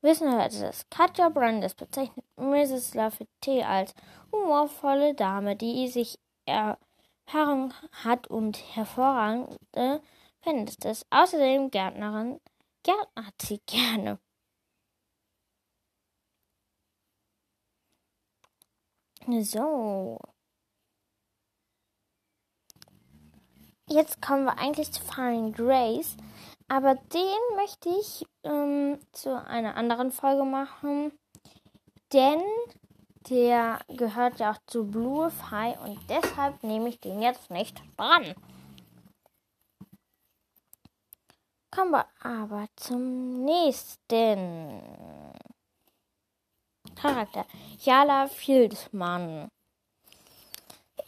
Wissen 0.03 0.29
wir 0.29 0.37
das. 0.37 0.89
Katja 0.91 1.29
Brandes 1.31 1.75
bezeichnet 1.75 2.27
Mrs. 2.37 2.95
Lafayette 2.95 3.67
als 3.67 3.95
humorvolle 4.33 5.15
Dame, 5.15 5.57
die 5.57 5.89
sich 5.89 6.19
Erfahrung 6.45 7.73
hat 7.93 8.27
und 8.27 8.59
hervorragende 8.77 10.03
Kenntnisse. 10.43 11.07
Außerdem 11.09 11.71
Gärtnerin, 11.71 12.41
gärtnert 12.83 13.41
sie 13.41 13.61
gerne. 13.67 14.19
So. 19.27 20.19
Jetzt 23.89 24.21
kommen 24.21 24.45
wir 24.45 24.59
eigentlich 24.59 24.93
zu 24.93 25.03
Find 25.03 25.57
Grace, 25.57 26.17
aber 26.69 26.95
den 26.95 27.57
möchte 27.57 27.89
ich 27.89 28.27
ähm, 28.43 28.99
zu 29.13 29.43
einer 29.47 29.77
anderen 29.77 30.13
Folge 30.13 30.45
machen, 30.45 31.13
denn 32.13 32.43
der 33.31 33.79
gehört 33.89 34.41
ja 34.41 34.53
auch 34.53 34.59
zu 34.67 34.85
Bluefy 34.85 35.75
und 35.83 35.99
deshalb 36.11 36.63
nehme 36.63 36.91
ich 36.91 37.01
den 37.01 37.23
jetzt 37.23 37.51
nicht 37.51 37.83
dran. 37.97 38.35
Kommen 41.71 41.93
wir 41.93 42.07
aber 42.21 42.67
zum 42.77 43.45
nächsten 43.45 44.83
Charakter. 47.05 47.45
Jala 47.81 48.29
Fieldmann 48.29 49.51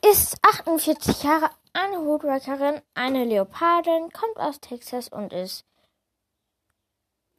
ist 0.04 0.36
48 0.42 1.22
Jahre 1.22 1.48
eine 1.72 2.00
Hoodwrackerin, 2.00 2.82
eine 2.92 3.24
Leopardin, 3.24 4.10
kommt 4.12 4.36
aus 4.36 4.60
Texas 4.60 5.08
und 5.08 5.32
ist 5.32 5.64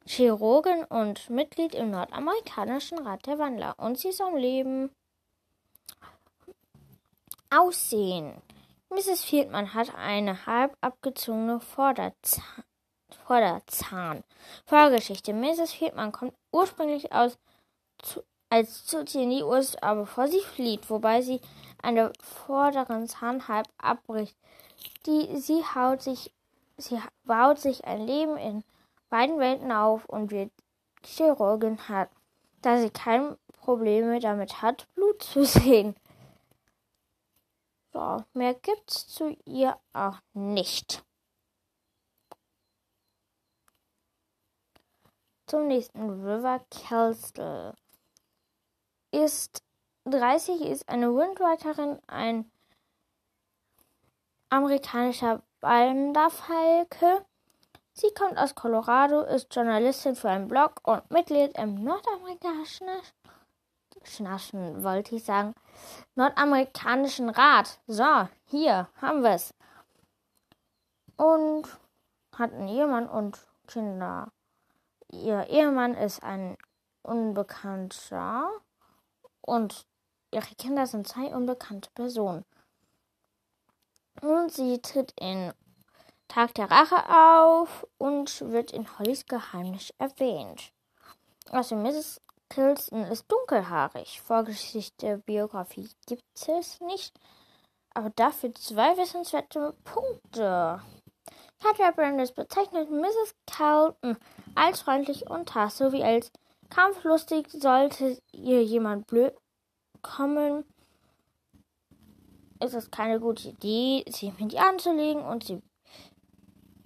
Chirurgin 0.06 0.82
und 0.86 1.30
Mitglied 1.30 1.72
im 1.76 1.92
nordamerikanischen 1.92 2.98
Rat 2.98 3.26
der 3.26 3.38
Wandler. 3.38 3.78
Und 3.78 3.96
sie 3.96 4.08
ist 4.08 4.20
am 4.20 4.34
Leben. 4.34 4.90
Aussehen. 7.50 8.42
Mrs. 8.90 9.22
Fieldman 9.22 9.72
hat 9.72 9.94
eine 9.94 10.46
halb 10.46 10.76
abgezogene 10.80 11.60
Vorderzahn. 11.60 12.64
Vorderzahn. 13.24 14.24
Vorgeschichte. 14.66 15.32
Mrs. 15.32 15.74
Fieldman 15.74 16.10
kommt 16.10 16.34
ursprünglich 16.50 17.12
aus, 17.12 17.38
als 18.50 18.86
Zuzi 18.86 19.22
in 19.22 19.30
die 19.30 19.42
USA, 19.42 19.94
bevor 19.94 20.28
sie 20.28 20.40
flieht, 20.40 20.88
wobei 20.90 21.22
sie 21.22 21.40
eine 21.82 22.12
vorderen 22.20 23.06
Zahn 23.08 23.48
halb 23.48 23.68
abbricht. 23.78 24.36
Die, 25.06 25.36
sie, 25.36 25.62
haut 25.74 26.02
sich, 26.02 26.32
sie 26.76 27.00
baut 27.24 27.58
sich 27.58 27.84
ein 27.84 28.06
Leben 28.06 28.36
in 28.36 28.64
beiden 29.10 29.38
Welten 29.38 29.72
auf 29.72 30.04
und 30.06 30.30
wird 30.30 30.50
Chirurgin 31.04 31.88
hat, 31.88 32.10
da 32.62 32.78
sie 32.78 32.90
keine 32.90 33.38
Probleme 33.52 34.20
damit 34.20 34.62
hat, 34.62 34.86
Blut 34.94 35.22
zu 35.22 35.44
sehen. 35.44 35.94
So, 37.92 38.24
mehr 38.34 38.54
gibt's 38.54 39.08
zu 39.08 39.36
ihr 39.44 39.78
auch 39.92 40.18
nicht. 40.34 41.04
Zum 45.46 45.66
nächsten 45.66 46.10
River 46.10 46.60
Kelstel. 46.70 47.74
Ist 49.10 49.62
30 50.04 50.62
ist 50.62 50.88
eine 50.88 51.14
Windwriterin, 51.14 51.98
ein 52.06 52.50
amerikanischer 54.50 55.42
Wanderfalke. 55.60 57.24
Sie 57.92 58.12
kommt 58.14 58.38
aus 58.38 58.54
Colorado, 58.54 59.22
ist 59.22 59.54
Journalistin 59.54 60.14
für 60.14 60.30
einen 60.30 60.48
Blog 60.48 60.80
und 60.84 61.10
Mitglied 61.10 61.56
im 61.58 61.82
nordamerikanischen, 61.82 62.88
Schnaschen, 64.04 64.84
wollte 64.84 65.16
ich 65.16 65.24
sagen, 65.24 65.54
nordamerikanischen 66.14 67.28
Rat. 67.30 67.80
So, 67.86 68.28
hier 68.46 68.88
haben 69.00 69.22
wir 69.22 69.32
es. 69.32 69.52
Und 71.16 71.64
hat 72.36 72.52
einen 72.52 72.68
Ehemann 72.68 73.08
und 73.08 73.38
Kinder. 73.66 74.30
Ihr 75.10 75.46
Ehemann 75.48 75.94
ist 75.94 76.22
ein 76.22 76.56
Unbekannter 77.02 78.50
und 79.48 79.86
Ihre 80.30 80.54
Kinder 80.56 80.86
sind 80.86 81.08
zwei 81.08 81.34
unbekannte 81.34 81.90
Personen. 81.94 82.44
Und 84.20 84.52
sie 84.52 84.80
tritt 84.82 85.14
in 85.18 85.52
Tag 86.28 86.54
der 86.54 86.70
Rache 86.70 87.08
auf 87.08 87.86
und 87.96 88.40
wird 88.50 88.72
in 88.72 88.98
Hollys 88.98 89.24
Geheimnis 89.26 89.94
erwähnt. 89.98 90.72
Also 91.50 91.76
Mrs. 91.76 92.20
Tilson 92.50 93.04
ist 93.04 93.30
dunkelhaarig. 93.30 94.20
Vorgeschichte, 94.20 95.18
Biografie 95.18 95.88
gibt 96.06 96.22
es 96.46 96.80
nicht, 96.80 97.18
aber 97.94 98.10
dafür 98.10 98.54
zwei 98.54 98.96
wissenswerte 98.98 99.74
Punkte. 99.84 100.82
Katja 101.60 101.90
Brandes 101.90 102.32
bezeichnet 102.32 102.90
Mrs. 102.90 103.34
Carlton 103.46 104.18
als 104.54 104.82
freundlich 104.82 105.28
und 105.30 105.48
tough 105.48 105.72
sowie 105.72 106.02
als 106.02 106.30
kampflustig. 106.70 107.48
Sollte 107.50 108.20
ihr 108.32 108.62
jemand 108.64 109.06
blöd 109.06 109.34
kommen, 110.02 110.64
ist 112.60 112.74
es 112.74 112.90
keine 112.90 113.20
gute 113.20 113.48
Idee, 113.48 114.04
sich 114.10 114.36
mit 114.38 114.52
ihr 114.52 114.62
anzulegen 114.62 115.22
und 115.22 115.44
sie 115.44 115.62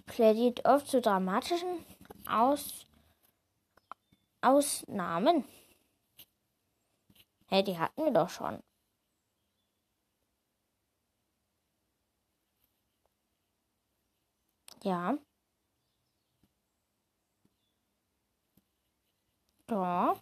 plädiert 0.06 0.64
oft 0.64 0.86
zu 0.86 1.00
dramatischen 1.00 1.84
Aus 2.28 2.86
Ausnahmen. 4.42 5.44
Hä, 7.46 7.62
die 7.62 7.78
hatten 7.78 8.04
wir 8.04 8.10
doch 8.10 8.28
schon. 8.28 8.62
Ja. 14.82 15.16
Da. 19.72 20.14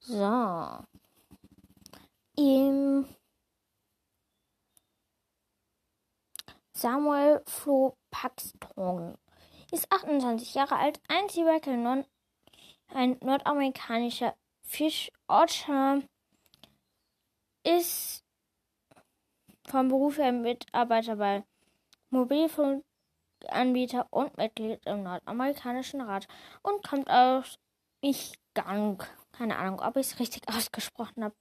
So. 0.00 0.84
Im 2.36 3.06
Samuel 6.72 7.40
Flo 7.46 7.96
Paxton 8.10 9.16
ist 9.70 9.92
28 9.92 10.54
Jahre 10.54 10.74
alt, 10.76 11.00
ein 11.06 11.28
non, 11.82 12.04
ein 12.88 13.16
nordamerikanischer 13.20 14.34
Fischotter, 14.62 16.02
ist 17.62 18.24
vom 19.68 19.86
Beruf 19.86 20.18
her 20.18 20.32
Mitarbeiter 20.32 21.14
bei 21.14 21.44
Mobilfunkanbieter 23.40 24.06
und 24.10 24.36
Mitglied 24.36 24.84
im 24.86 25.02
nordamerikanischen 25.02 26.00
Rat 26.00 26.26
und 26.62 26.86
kommt 26.86 27.10
aus 27.10 27.58
Michigan. 28.02 28.98
Keine 29.32 29.56
Ahnung, 29.56 29.80
ob 29.80 29.96
ich 29.96 30.06
es 30.06 30.18
richtig 30.18 30.42
ausgesprochen 30.54 31.24
habe. 31.24 31.34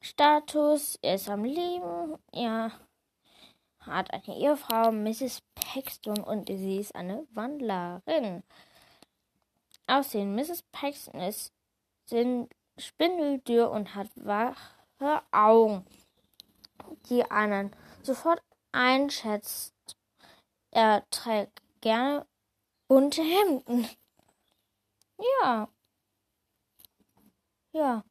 Status, 0.00 0.98
er 1.00 1.14
ist 1.14 1.30
am 1.30 1.44
Leben, 1.44 2.18
er 2.32 2.72
hat 3.80 4.12
eine 4.12 4.36
Ehefrau, 4.36 4.92
Mrs. 4.92 5.42
Paxton, 5.54 6.22
und 6.22 6.48
sie 6.48 6.78
ist 6.78 6.94
eine 6.94 7.26
Wandlerin. 7.32 8.42
Aussehen, 9.86 10.34
Mrs. 10.34 10.62
Paxton 10.72 11.20
ist 11.20 11.52
spindeldürr 12.76 13.70
und 13.70 13.94
hat 13.94 14.08
wache 14.16 15.22
Augen, 15.32 15.86
die 17.08 17.30
einen 17.30 17.74
sofort 18.02 18.42
einschätzt. 18.72 19.73
Er 20.74 21.08
trägt 21.10 21.62
gerne 21.82 22.26
bunte 22.88 23.22
Hemden. 23.22 23.88
Ja. 25.18 25.68
Ja. 27.72 28.04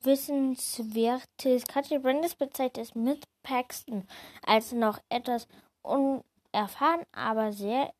Wissenswertes. 0.00 1.66
Katja 1.68 1.98
Brandes 2.00 2.34
bezeichnet 2.34 2.88
Smith 2.88 3.20
Paxton 3.44 4.08
als 4.44 4.72
noch 4.72 4.98
etwas 5.08 5.46
unerfahren, 5.82 7.04
aber 7.12 7.52
sehr 7.52 7.94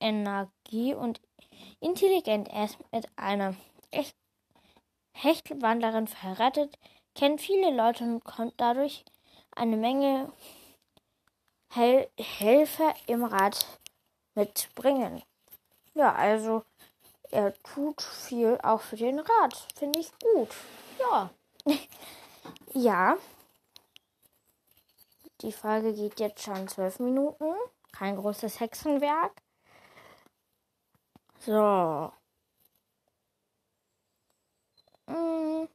energie- 0.00 0.94
und 0.94 1.22
intelligent. 1.80 2.48
Er 2.48 2.66
ist 2.66 2.78
mit 2.92 3.06
einer 3.16 3.56
Hechtwandlerin 5.16 6.08
verheiratet, 6.08 6.78
kennt 7.14 7.40
viele 7.40 7.74
Leute 7.74 8.04
und 8.04 8.22
kommt 8.24 8.54
dadurch 8.58 9.04
eine 9.56 9.76
Menge 9.76 10.32
Hel 11.72 12.08
Helfer 12.18 12.94
im 13.06 13.24
Rat 13.24 13.66
mitbringen. 14.34 15.22
Ja, 15.94 16.14
also 16.14 16.64
er 17.30 17.54
tut 17.62 18.02
viel 18.02 18.58
auch 18.62 18.80
für 18.80 18.96
den 18.96 19.18
Rat. 19.18 19.66
Finde 19.74 20.00
ich 20.00 20.10
gut. 20.18 20.50
Ja. 20.98 21.30
ja. 22.74 23.16
Die 25.40 25.52
Folge 25.52 25.92
geht 25.92 26.20
jetzt 26.20 26.42
schon 26.42 26.68
zwölf 26.68 27.00
Minuten. 27.00 27.54
Kein 27.92 28.16
großes 28.16 28.60
Hexenwerk. 28.60 29.32
So. 31.40 32.12
Hm. 35.06 35.68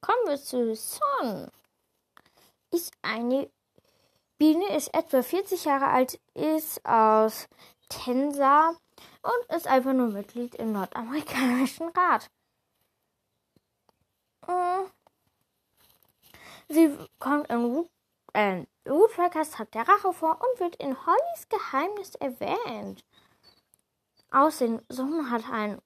Kommen 0.00 0.26
wir 0.26 0.38
zu 0.38 0.74
Son. 0.74 1.50
Ist 2.74 2.92
eine 3.02 3.48
Biene, 4.36 4.76
ist 4.76 4.92
etwa 4.92 5.22
40 5.22 5.64
Jahre 5.64 5.86
alt, 5.86 6.20
ist 6.34 6.84
aus 6.84 7.46
Tensa 7.88 8.70
und 9.22 9.56
ist 9.56 9.68
einfach 9.68 9.92
nur 9.92 10.08
Mitglied 10.08 10.56
im 10.56 10.72
nordamerikanischen 10.72 11.90
Rat. 11.90 12.28
Hm. 14.46 14.90
Sie 16.68 16.98
kommt 17.20 17.48
in 17.48 17.88
äh, 18.32 18.66
Tag 18.84 19.70
der 19.70 19.86
Rache 19.88 20.12
vor 20.12 20.40
und 20.40 20.58
wird 20.58 20.74
in 20.82 20.96
Hollys 21.06 21.48
Geheimnis 21.48 22.16
erwähnt. 22.16 23.04
Aussehen, 24.32 24.82
Sohn 24.88 25.30
hat 25.30 25.48
einen 25.48 25.80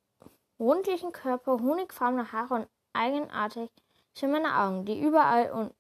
rundlichen 0.59 1.13
Körper, 1.13 1.61
honigfarbene 1.61 2.33
Haare 2.33 2.55
und 2.55 2.69
eigenartig 2.95 3.69
schimmernde 4.17 4.55
Augen, 4.55 4.87
die 4.87 5.03
überall 5.03 5.53
und 5.53 5.75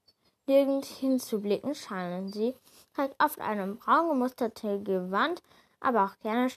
nirgend 0.49 0.87
hinzublicken 0.87 1.75
scheinen. 1.75 2.33
Sie 2.33 2.55
trägt 2.95 3.23
oft 3.23 3.41
eine 3.41 3.75
braun 3.75 4.09
gemusterte 4.09 4.83
Gewand, 4.83 5.43
aber 5.81 6.05
auch 6.05 6.19
gerne 6.21 6.51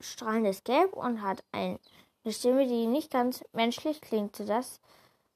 strahlendes 0.00 0.64
Gelb 0.64 0.94
und 0.94 1.20
hat 1.20 1.44
eine 1.52 1.78
Stimme, 2.28 2.66
die 2.66 2.86
nicht 2.86 3.10
ganz 3.10 3.44
menschlich 3.52 4.00
klingt, 4.00 4.36
sodass 4.36 4.80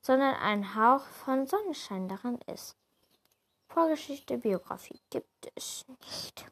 sondern 0.01 0.37
ein 0.37 0.77
Hauch 0.77 1.05
von 1.25 1.47
Sonnenschein 1.47 2.09
daran 2.09 2.39
ist. 2.47 2.77
Vorgeschichte, 3.69 4.39
Biografie 4.39 5.01
gibt 5.11 5.51
es 5.57 5.85
nicht. 6.01 6.47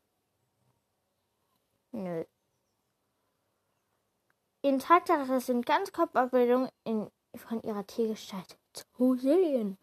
Nö. 1.92 2.24
In 4.62 4.80
Traktatere 4.80 5.40
sind 5.40 5.64
Ganzkörperbildungen 5.66 6.68
in, 6.82 7.08
von 7.36 7.62
ihrer 7.62 7.86
Tiergestalt 7.86 8.58
zu 8.72 9.14
sehen. 9.16 9.78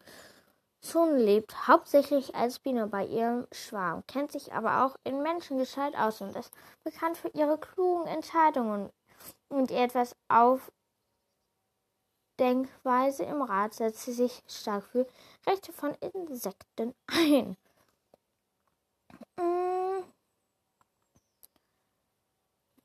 Sun 0.84 1.16
lebt 1.16 1.68
hauptsächlich 1.68 2.34
als 2.34 2.58
Biene 2.58 2.88
bei 2.88 3.06
ihrem 3.06 3.46
Schwarm, 3.52 4.04
kennt 4.08 4.32
sich 4.32 4.52
aber 4.52 4.84
auch 4.84 4.96
in 5.04 5.22
Menschengestalt 5.22 5.96
aus 5.96 6.20
und 6.20 6.34
ist 6.34 6.52
bekannt 6.82 7.16
für 7.16 7.28
ihre 7.28 7.56
klugen 7.56 8.08
Entscheidungen 8.08 8.90
und 9.48 9.70
etwas 9.70 10.16
auf 10.28 10.72
Denkweise 12.40 13.22
im 13.24 13.42
Rat 13.42 13.74
setzt 13.74 14.04
sie 14.04 14.12
sich 14.12 14.42
stark 14.48 14.84
für 14.84 15.06
Rechte 15.46 15.72
von 15.72 15.94
Insekten 15.94 16.94
ein. 17.06 17.56
Mm. 19.36 20.02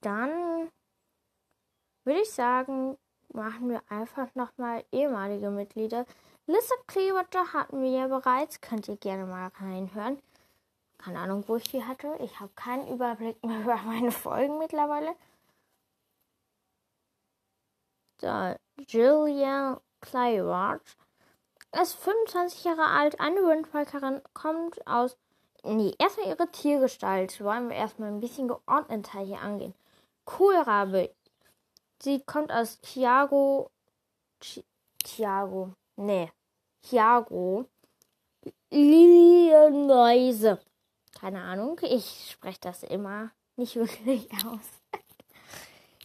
Dann 0.01 0.71
würde 2.03 2.21
ich 2.21 2.31
sagen, 2.31 2.97
machen 3.33 3.69
wir 3.69 3.81
einfach 3.89 4.33
nochmal 4.35 4.85
ehemalige 4.91 5.49
Mitglieder. 5.49 6.05
Lissa 6.47 6.75
Clearwater 6.87 7.51
hatten 7.51 7.81
wir 7.83 7.89
ja 7.91 8.07
bereits. 8.07 8.61
Könnt 8.61 8.87
ihr 8.87 8.95
gerne 8.95 9.25
mal 9.25 9.51
reinhören. 9.59 10.21
Keine 10.97 11.19
Ahnung, 11.19 11.43
wo 11.47 11.57
ich 11.57 11.69
die 11.69 11.83
hatte. 11.83 12.15
Ich 12.21 12.39
habe 12.39 12.51
keinen 12.55 12.87
Überblick 12.87 13.43
mehr 13.45 13.59
über 13.61 13.75
meine 13.85 14.11
Folgen 14.11 14.57
mittlerweile. 14.57 15.15
So, 18.21 18.55
Julia 18.87 19.79
Clayward 20.01 20.81
ist 21.81 21.95
25 21.95 22.63
Jahre 22.63 22.85
alt, 22.85 23.19
eine 23.19 23.41
Windbreakerin, 23.41 24.21
kommt 24.33 24.85
aus. 24.87 25.17
Nee, 25.63 25.93
erstmal 25.99 26.27
ihre 26.27 26.49
Tiergestalt. 26.49 27.43
Wollen 27.43 27.69
wir 27.69 27.75
erstmal 27.75 28.09
ein 28.09 28.21
bisschen 28.21 28.47
geordneter 28.47 29.19
hier 29.19 29.41
angehen. 29.41 29.73
Kohlrabe. 30.25 31.13
Sie 32.01 32.21
kommt 32.21 32.51
aus 32.51 32.79
Thiago. 32.81 33.69
Thiago. 35.03 35.73
Nee. 35.97 36.31
Thiago. 36.81 37.65
Illinois. 38.69 40.57
Keine 41.19 41.41
Ahnung. 41.41 41.79
Ich 41.83 42.31
spreche 42.31 42.59
das 42.61 42.83
immer 42.83 43.31
nicht 43.55 43.75
wirklich 44.05 44.29
aus. 44.45 44.59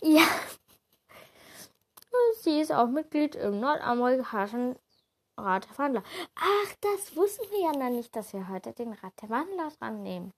ja. 0.03 0.27
Sie 2.41 2.61
ist 2.61 2.73
auch 2.73 2.89
Mitglied 2.89 3.37
im 3.37 3.61
nordamerikanischen 3.61 4.77
Rat 5.37 5.69
der 5.69 5.79
Wandler. 5.79 6.03
Ach, 6.35 6.75
das 6.81 7.17
wussten 7.17 7.51
wir 7.51 7.61
ja 7.61 7.73
noch 7.73 7.91
nicht, 7.91 8.15
dass 8.17 8.33
wir 8.33 8.49
heute 8.49 8.73
den 8.73 8.93
Rat 8.93 9.13
der 9.23 9.31
Wandler 9.31 9.71
dran 9.79 10.03
nehmen. 10.03 10.33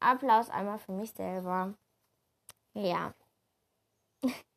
Applaus 0.00 0.50
einmal 0.50 0.78
für 0.78 0.92
mich 0.92 1.12
selber. 1.12 1.74
Ja. 2.74 3.14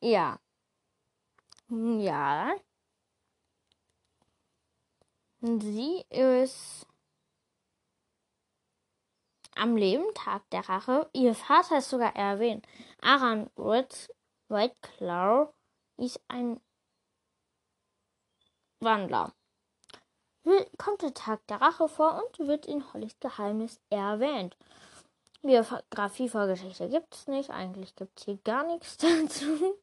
ja. 0.00 0.38
Ja. 1.68 2.56
Sie 5.40 6.04
ist 6.08 6.86
am 9.54 9.76
Lebentag 9.76 10.48
der 10.50 10.66
Rache, 10.68 11.10
ihr 11.12 11.34
Vater 11.34 11.78
ist 11.78 11.90
sogar 11.90 12.16
erwähnt, 12.16 12.66
Aran 13.02 13.50
Whiteclaw 13.56 15.52
ist 15.98 16.20
ein 16.28 16.60
Wandler. 18.80 19.34
Kommt 20.76 21.02
der 21.02 21.14
Tag 21.14 21.46
der 21.48 21.60
Rache 21.60 21.88
vor 21.88 22.22
und 22.22 22.46
wird 22.46 22.66
in 22.66 22.92
Hollys 22.92 23.18
Geheimnis 23.20 23.80
erwähnt. 23.90 24.56
Biografie, 25.42 26.28
Vorgeschichte 26.28 26.88
gibt 26.88 27.14
es 27.14 27.26
nicht. 27.28 27.50
Eigentlich 27.50 27.94
gibt 27.94 28.18
es 28.18 28.24
hier 28.24 28.38
gar 28.44 28.66
nichts 28.66 28.96
dazu. 28.98 29.76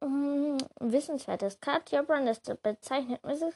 Mm, 0.00 0.58
wissenswertes 0.80 1.60
Katja 1.60 2.02
Brandes 2.02 2.40
bezeichnet 2.62 3.22
Mrs. 3.24 3.54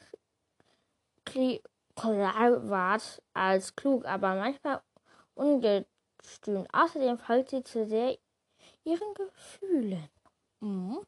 Clarvard 1.95 3.21
als 3.33 3.75
klug, 3.75 4.05
aber 4.05 4.35
manchmal 4.35 4.81
ungestüm. 5.35 6.67
Außerdem 6.71 7.17
folgt 7.17 7.49
sie 7.49 7.63
zu 7.63 7.85
sehr 7.85 8.17
ihren 8.83 9.13
Gefühlen. 9.13 10.09
Mhm. 10.59 10.99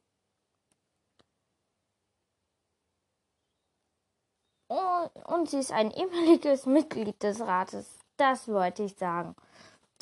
Und, 5.23 5.49
sie 5.49 5.59
ist 5.59 5.71
ein 5.71 5.91
ehemaliges 5.91 6.65
Mitglied 6.65 7.21
des 7.23 7.41
Rates. 7.41 7.97
Das 8.17 8.47
wollte 8.47 8.83
ich 8.83 8.95
sagen. 8.95 9.35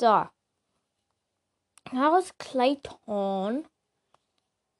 So. 0.00 0.26
Harris 1.90 2.36
Clayton 2.38 3.66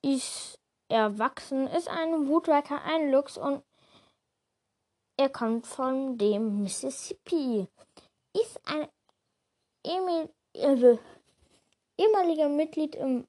ist 0.02 0.58
erwachsen, 0.88 1.66
ist 1.68 1.88
ein 1.88 2.28
Woodworker, 2.28 2.82
ein 2.82 3.10
Lux 3.10 3.36
und 3.38 3.62
er 5.16 5.28
kommt 5.28 5.66
von 5.66 6.18
dem 6.18 6.62
Mississippi. 6.62 7.68
Ist 8.32 8.60
ein 8.64 8.88
äh, 9.84 10.98
ehemaliger 11.96 12.48
Mitglied 12.48 12.96
im 12.96 13.26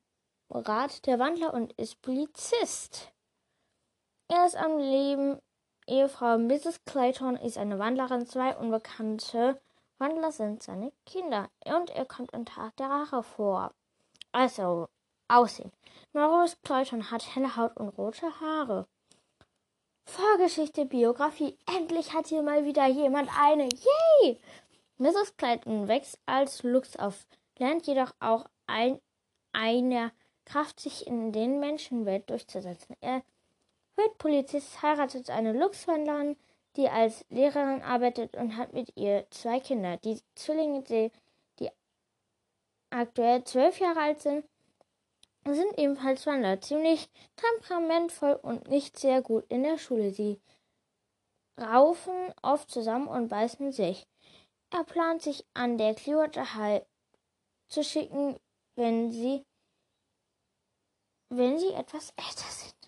Rat 0.50 1.06
der 1.06 1.20
Wandler 1.20 1.54
und 1.54 1.74
ist 1.74 2.02
Polizist. 2.02 3.12
Er 4.28 4.48
ist 4.48 4.56
am 4.56 4.80
Leben. 4.80 5.40
Ehefrau 5.88 6.38
Mrs. 6.38 6.84
Clayton 6.86 7.36
ist 7.36 7.58
eine 7.58 7.80
Wandlerin. 7.80 8.26
Zwei 8.26 8.56
unbekannte 8.56 9.60
Wandler 9.98 10.32
sind 10.32 10.64
seine 10.64 10.92
Kinder. 11.06 11.50
Und 11.66 11.90
er 11.92 12.06
kommt 12.06 12.34
am 12.34 12.46
Tag 12.46 12.76
der 12.78 12.90
Rache 12.90 13.24
vor. 13.24 13.72
Also, 14.32 14.88
Aussehen. 15.28 15.72
Maurice 16.14 16.58
Clayton 16.64 17.10
hat 17.10 17.36
helle 17.36 17.56
Haut 17.56 17.76
und 17.78 17.90
rote 17.98 18.40
Haare. 18.40 18.88
Vorgeschichte, 20.06 20.86
Biografie. 20.86 21.58
Endlich 21.66 22.14
hat 22.14 22.28
hier 22.28 22.44
mal 22.44 22.64
wieder 22.64 22.86
jemand 22.88 23.30
eine. 23.40 23.68
Yay! 24.22 24.40
Mrs. 24.98 25.36
Clayton 25.38 25.88
wächst 25.88 26.20
als 26.26 26.64
Lux 26.64 26.96
auf, 26.96 27.26
lernt 27.58 27.86
jedoch 27.88 28.14
auch 28.20 28.46
ein, 28.68 29.02
einer 29.52 30.12
Kraft, 30.46 30.80
sich 30.80 31.08
in 31.08 31.34
den 31.34 31.60
Menschenwelt 31.60 32.30
durchzusetzen. 32.30 32.96
Er 33.02 33.24
wird 33.96 34.18
Polizist, 34.18 34.82
heiratet 34.82 35.30
eine 35.30 35.54
Luxwandlerin, 35.54 36.38
die 36.76 36.90
als 36.90 37.26
Lehrerin 37.30 37.82
arbeitet 37.82 38.36
und 38.36 38.58
hat 38.58 38.74
mit 38.74 38.96
ihr 38.98 39.26
zwei 39.32 39.60
Kinder. 39.60 39.98
Die 39.98 40.20
Zwillinge, 40.36 40.84
die, 40.84 41.12
die 41.60 41.70
aktuell 42.90 43.44
zwölf 43.44 43.80
Jahre 43.80 44.02
alt 44.02 44.22
sind, 44.22 44.46
sind 45.48 45.78
ebenfalls 45.78 46.26
Wandler, 46.26 46.60
ziemlich 46.60 47.10
temperamentvoll 47.36 48.40
und 48.42 48.68
nicht 48.68 48.98
sehr 48.98 49.22
gut 49.22 49.46
in 49.50 49.64
der 49.64 49.78
Schule. 49.78 50.12
Sie 50.12 50.40
raufen 51.60 52.34
oft 52.42 52.70
zusammen 52.70 53.08
und 53.08 53.30
beißen 53.30 53.72
sich. 53.72 54.08
Er 54.72 54.84
plant 54.84 55.22
sich 55.22 55.46
an 55.54 55.78
der 55.78 55.94
Clearwater 55.94 56.56
High 56.56 56.84
zu 57.68 57.84
schicken, 57.84 58.40
wenn 58.76 59.12
sie 59.12 59.46
wenn 61.30 61.60
sie 61.60 61.74
etwas 61.74 62.12
älter 62.16 62.50
sind. 62.50 62.85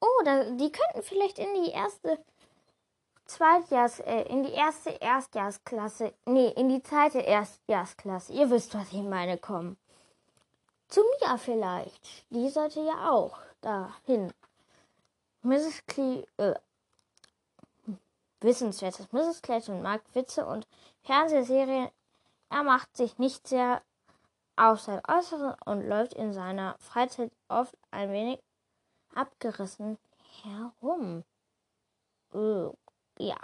Oh, 0.00 0.22
da, 0.24 0.44
die 0.50 0.70
könnten 0.70 1.02
vielleicht 1.02 1.38
in 1.38 1.62
die 1.62 1.70
erste 1.70 2.18
Zweitjahrs, 3.24 4.00
äh, 4.00 4.22
in 4.22 4.42
die 4.42 4.52
erste 4.52 4.90
Erstjahrsklasse, 4.90 6.14
nee, 6.24 6.48
in 6.48 6.68
die 6.68 6.82
zweite 6.82 7.18
Erstjahrsklasse, 7.18 8.32
ihr 8.32 8.50
wisst, 8.50 8.74
was 8.74 8.92
ich 8.92 9.02
meine, 9.02 9.38
kommen. 9.38 9.76
Zu 10.88 11.02
Mia 11.20 11.36
vielleicht. 11.36 12.24
Die 12.30 12.48
sollte 12.48 12.80
ja 12.80 13.10
auch 13.10 13.38
dahin. 13.60 14.32
Mrs. 15.42 15.84
Cle 15.86 16.26
äh, 16.38 16.54
wissenswertes 18.40 19.12
Mrs. 19.12 19.42
Clayton 19.42 19.82
mag 19.82 20.02
Witze 20.14 20.46
und 20.46 20.66
Fernsehserien. 21.02 21.90
Er 22.50 22.62
macht 22.62 22.96
sich 22.96 23.18
nicht 23.18 23.46
sehr 23.46 23.82
auf 24.56 24.80
sein 24.80 25.02
Äußeren 25.06 25.54
und 25.66 25.86
läuft 25.86 26.14
in 26.14 26.32
seiner 26.32 26.76
Freizeit 26.78 27.30
oft 27.48 27.76
ein 27.90 28.10
wenig 28.12 28.40
abgerissen 29.18 29.98
herum. 30.42 31.24
Äh, 32.32 32.68
ja. 33.18 33.38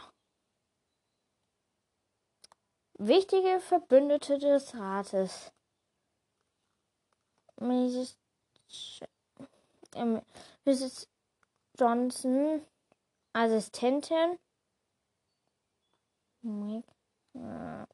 Wichtige 2.98 3.60
Verbündete 3.60 4.38
des 4.38 4.74
Rates. 4.74 5.52
Mrs. 7.56 8.16
Mrs. 10.64 11.08
Johnson, 11.78 12.64
Assistentin. 13.32 14.38
Mick, 16.42 16.84
äh, 17.34 17.86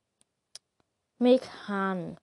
Hahn. 1.68 2.18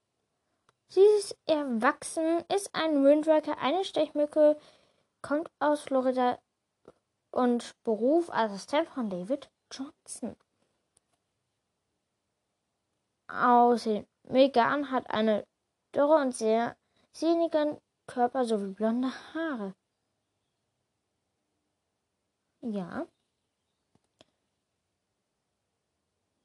Sie 0.88 1.00
ist 1.18 1.36
erwachsen, 1.46 2.44
ist 2.54 2.74
ein 2.74 3.04
Windworker, 3.04 3.58
eine 3.58 3.84
Stechmücke, 3.84 4.58
kommt 5.28 5.50
aus 5.58 5.82
Florida 5.82 6.38
und 7.32 7.74
Beruf 7.84 8.30
Assistent 8.30 8.88
von 8.88 9.10
David 9.10 9.50
Johnson. 9.70 10.34
Aussehen. 13.26 14.06
Megan 14.22 14.90
hat 14.90 15.10
eine 15.10 15.46
dürre 15.94 16.14
und 16.14 16.34
sehr 16.34 16.78
sehnigen 17.12 17.78
Körper 18.06 18.46
sowie 18.46 18.72
blonde 18.72 19.12
Haare. 19.34 19.74
Ja. 22.62 23.06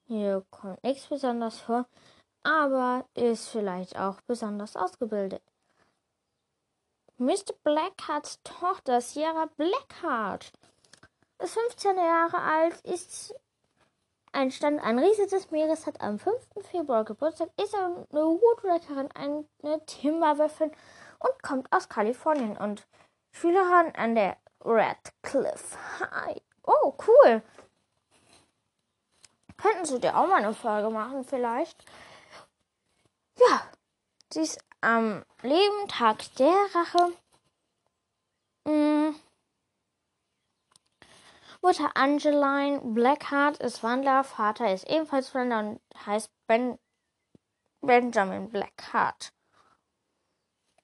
Hier 0.08 0.46
kommt 0.50 0.84
nichts 0.84 1.08
besonders 1.08 1.62
vor, 1.62 1.88
aber 2.44 3.08
ist 3.14 3.48
vielleicht 3.48 3.98
auch 3.98 4.20
besonders 4.28 4.76
ausgebildet. 4.76 5.42
Mr. 7.18 7.54
Blackhearts 7.64 8.42
Tochter 8.44 9.00
Sierra 9.00 9.48
Blackheart 9.58 10.52
ist 11.40 11.54
15 11.54 11.98
Jahre 11.98 12.38
alt, 12.38 12.82
ist 12.82 13.36
ein 14.32 14.50
Stand 14.50 14.82
ein 14.82 14.98
Riese 14.98 15.28
des 15.28 15.52
Meeres, 15.52 15.86
hat 15.86 16.02
am 16.02 16.18
5. 16.18 16.36
Februar 16.72 17.06
Geburtstag, 17.06 17.50
ist 17.62 17.76
eine 17.76 18.08
Woodwrackerin, 18.10 19.10
eine 19.14 19.86
Timberwölfin 19.86 20.72
und 21.20 21.44
kommt 21.44 21.72
aus 21.72 21.88
Kalifornien 21.88 22.58
und 22.58 22.88
Schülerin 23.32 23.94
an 23.96 24.16
der 24.16 24.38
Radcliffe 24.62 25.78
High. 26.00 26.42
Oh, 26.64 26.96
cool. 27.08 27.44
Könnten 29.58 29.86
Sie 29.86 30.00
dir 30.00 30.18
auch 30.18 30.28
mal 30.28 30.44
eine 30.44 30.54
Folge 30.54 30.90
machen, 30.90 31.24
vielleicht? 31.24 31.86
Ja, 33.38 33.62
sie 34.32 34.42
ist 34.42 34.60
am 34.84 35.24
Lebentag 35.42 36.24
der 36.36 36.56
Rache. 36.76 37.14
Hm. 38.68 39.16
Mutter 41.62 41.96
Angeline 41.96 42.82
Blackheart 42.84 43.58
ist 43.58 43.84
Wandler, 43.84 44.24
Vater 44.26 44.74
ist 44.74 44.90
ebenfalls 44.90 45.34
Wandler 45.34 45.60
und 45.60 45.82
heißt 46.06 46.30
ben 46.48 46.78
Benjamin 47.82 48.50
Blackheart. 48.50 49.32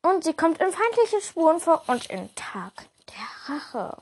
Und 0.02 0.24
sie 0.24 0.34
kommt 0.34 0.60
in 0.60 0.72
feindliche 0.72 1.22
Spuren 1.22 1.60
vor 1.60 1.84
und 1.88 2.06
in 2.10 2.34
Tag 2.36 2.74
der 3.10 3.54
Rache. 3.56 4.02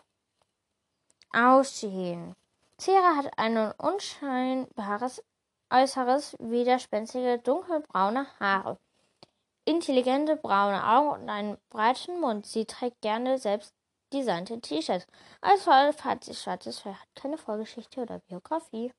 Aussehen. 1.33 2.35
Sarah 2.79 3.15
hat 3.15 3.37
ein 3.37 3.71
unscheinbares 3.71 5.23
Äußeres, 5.71 6.37
widerspenstige 6.39 7.39
dunkelbraune 7.39 8.27
Haare, 8.39 8.79
intelligente 9.67 10.37
braune 10.37 10.81
Augen 10.87 11.21
und 11.21 11.29
einen 11.29 11.57
breiten 11.69 12.19
Mund. 12.21 12.45
Sie 12.45 12.65
trägt 12.65 13.01
gerne 13.01 13.37
selbst 13.37 13.73
designte 14.13 14.59
T-Shirts. 14.61 15.05
Als 15.41 15.65
sie 16.23 16.33
schwarzes 16.33 16.79
Fell, 16.79 16.93
hat 16.93 17.07
keine 17.15 17.37
Vorgeschichte 17.37 18.01
oder 18.01 18.19
Biografie. 18.19 18.91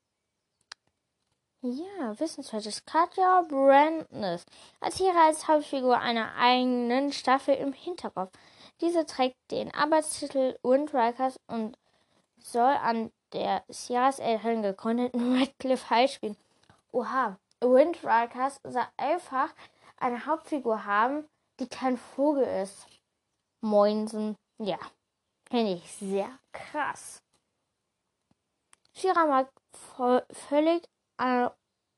Ja, 1.61 2.17
wissenswertes 2.17 2.85
Katja 2.85 3.41
Brandness 3.41 4.45
hier 4.95 5.13
als 5.15 5.47
Hauptfigur 5.47 5.99
einer 5.99 6.33
eigenen 6.37 7.11
Staffel 7.11 7.55
im 7.55 7.73
Hinterkopf. 7.73 8.31
Diese 8.79 9.05
trägt 9.05 9.35
den 9.51 9.73
Arbeitstitel 9.73 10.57
Windrikers 10.63 11.37
und 11.47 11.77
soll 12.37 12.61
an 12.61 13.11
der 13.33 13.63
Sierras 13.67 14.19
Eltern 14.19 14.61
gegründeten 14.61 15.35
Redcliffe 15.37 15.89
High 15.89 16.11
spielen. 16.11 16.37
Oha, 16.91 17.37
Windrikers 17.59 18.61
soll 18.63 18.87
einfach 18.95 19.49
eine 20.01 20.25
Hauptfigur 20.25 20.85
haben, 20.85 21.27
die 21.59 21.67
kein 21.67 21.97
Vogel 21.97 22.43
ist. 22.63 22.87
Moinsen, 23.61 24.35
ja. 24.57 24.77
Finde 25.49 25.73
ich 25.73 25.91
sehr 25.93 26.29
krass. 26.51 27.23
Shira 28.93 29.25
mag 29.25 29.49
völlig 30.31 30.87
äh, 31.17 31.49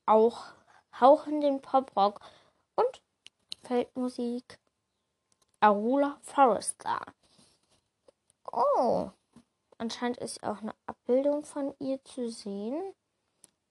auch 0.06 0.44
hauchenden 0.98 1.60
Pop-Rock 1.60 2.20
und 2.76 3.02
Feldmusik. 3.62 4.58
Arula 5.60 6.18
Forrester. 6.22 7.00
Oh, 8.50 9.10
anscheinend 9.78 10.18
ist 10.18 10.42
auch 10.42 10.60
eine 10.60 10.74
Abbildung 10.86 11.44
von 11.44 11.74
ihr 11.78 12.02
zu 12.04 12.28
sehen. 12.30 12.94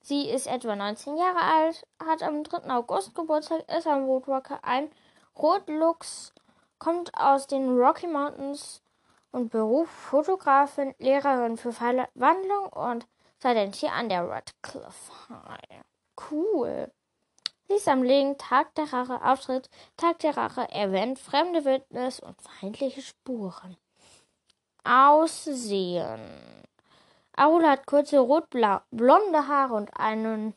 Sie 0.03 0.29
ist 0.29 0.47
etwa 0.47 0.75
19 0.75 1.15
Jahre 1.15 1.41
alt, 1.41 1.85
hat 2.03 2.23
am 2.23 2.43
3. 2.43 2.69
August 2.73 3.13
Geburtstag, 3.13 3.63
ist 3.77 3.85
ein 3.85 4.07
Woodwalker, 4.07 4.59
ein 4.63 4.89
Rotlux, 5.37 6.33
kommt 6.79 7.13
aus 7.13 7.45
den 7.45 7.77
Rocky 7.77 8.07
Mountains 8.07 8.81
und 9.31 9.51
Beruf 9.51 9.89
Fotografin, 9.89 10.95
Lehrerin 10.97 11.55
für 11.55 11.71
Verwandlung 11.71 12.67
und 12.71 13.05
seitdem 13.37 13.71
hier 13.71 13.93
an 13.93 14.09
der 14.09 14.27
Radcliffe 14.27 15.11
High. 15.29 15.83
Cool. 16.29 16.91
Sie 17.67 17.75
ist 17.75 17.87
am 17.87 18.03
Legen 18.03 18.37
Tag 18.37 18.73
der 18.75 18.91
Rache 18.91 19.23
Auftritt, 19.23 19.69
Tag 19.97 20.19
der 20.19 20.35
Rache 20.35 20.67
Event, 20.71 21.19
fremde 21.19 21.63
Witness 21.63 22.19
und 22.19 22.35
feindliche 22.41 23.01
Spuren. 23.01 23.77
Aussehen. 24.83 26.19
Aul 27.35 27.63
hat 27.65 27.87
kurze 27.87 28.19
rot-blonde 28.19 29.47
Haare 29.47 29.73
und 29.73 29.89
einen 29.97 30.53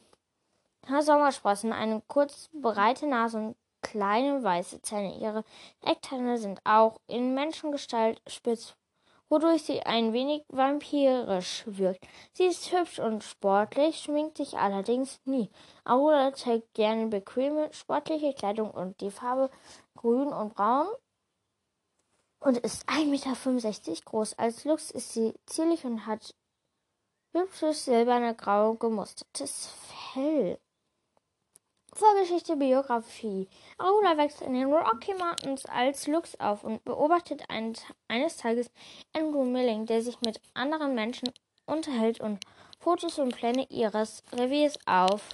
Sommersprossen, 0.87 1.73
eine 1.73 2.03
kurz 2.09 2.51
breite 2.53 3.07
Nase 3.07 3.39
und 3.39 3.57
kleine 3.83 4.43
weiße 4.43 4.83
Zähne. 4.83 5.19
Ihre 5.19 5.45
Eckzähne 5.83 6.39
sind 6.39 6.61
auch 6.65 7.01
in 7.07 7.35
Menschengestalt 7.35 8.21
spitz, 8.27 8.75
wodurch 9.29 9.63
sie 9.63 9.83
ein 9.83 10.13
wenig 10.13 10.45
vampirisch 10.49 11.65
wirkt. 11.67 12.07
Sie 12.33 12.47
ist 12.47 12.73
hübsch 12.73 12.99
und 12.99 13.23
sportlich, 13.23 14.01
schminkt 14.01 14.39
sich 14.39 14.59
allerdings 14.59 15.21
nie. 15.25 15.51
Aurora 15.85 16.33
trägt 16.33 16.75
gerne 16.75 17.07
bequeme, 17.07 17.73
sportliche 17.73 18.35
Kleidung 18.35 18.71
und 18.71 19.01
die 19.01 19.11
Farbe 19.11 19.51
grün 19.97 20.29
und 20.29 20.55
braun 20.55 20.89
und 22.41 22.59
ist 22.59 22.89
1,65 22.89 23.07
Meter 23.89 24.01
groß. 24.05 24.39
Als 24.39 24.65
Lux 24.65 24.91
ist 24.91 25.13
sie 25.13 25.35
zierlich 25.47 25.85
und 25.85 26.07
hat 26.07 26.35
hübsches 27.35 27.85
silberne 27.85 28.35
grau 28.35 28.75
gemustertes 28.75 29.69
Fell. 30.13 30.59
Vorgeschichte 31.93 32.57
Biografie. 32.57 33.49
Aula 33.79 34.17
wächst 34.17 34.41
in 34.41 34.55
den 34.55 34.73
Rocky 34.73 35.15
Mountains 35.15 35.67
als 35.67 36.07
Lux 36.07 36.39
auf 36.41 36.65
und 36.65 36.85
beobachtet 36.85 37.43
ein, 37.49 37.75
eines 38.09 38.37
Tages 38.37 38.71
Andrew 39.13 39.45
Milling, 39.45 39.87
der 39.87 40.03
sich 40.03 40.21
mit 40.21 40.41
anderen 40.55 40.95
Menschen 40.95 41.31
unterhält 41.67 42.21
und 42.21 42.39
Fotos 42.79 43.19
und 43.19 43.35
Pläne 43.35 43.67
ihres 43.69 44.23
Reviers 44.33 44.79
auf 44.87 45.29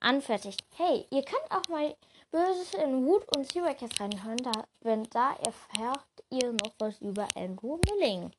anfertigt. 0.00 0.62
Hey, 0.76 1.06
ihr 1.10 1.22
könnt 1.22 1.50
auch 1.50 1.68
mal 1.68 1.96
Böses 2.32 2.74
in 2.74 3.06
Wut 3.06 3.24
und 3.36 3.50
Seabackers 3.50 4.00
reinhören, 4.00 4.38
da, 4.38 4.52
wenn 4.80 5.04
da 5.04 5.36
erfährt 5.36 6.04
ihr 6.30 6.52
noch 6.52 6.74
was 6.78 7.00
über 7.00 7.28
Andrew 7.36 7.78
Milling. 7.86 8.32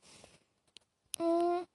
Hm. 1.17 1.65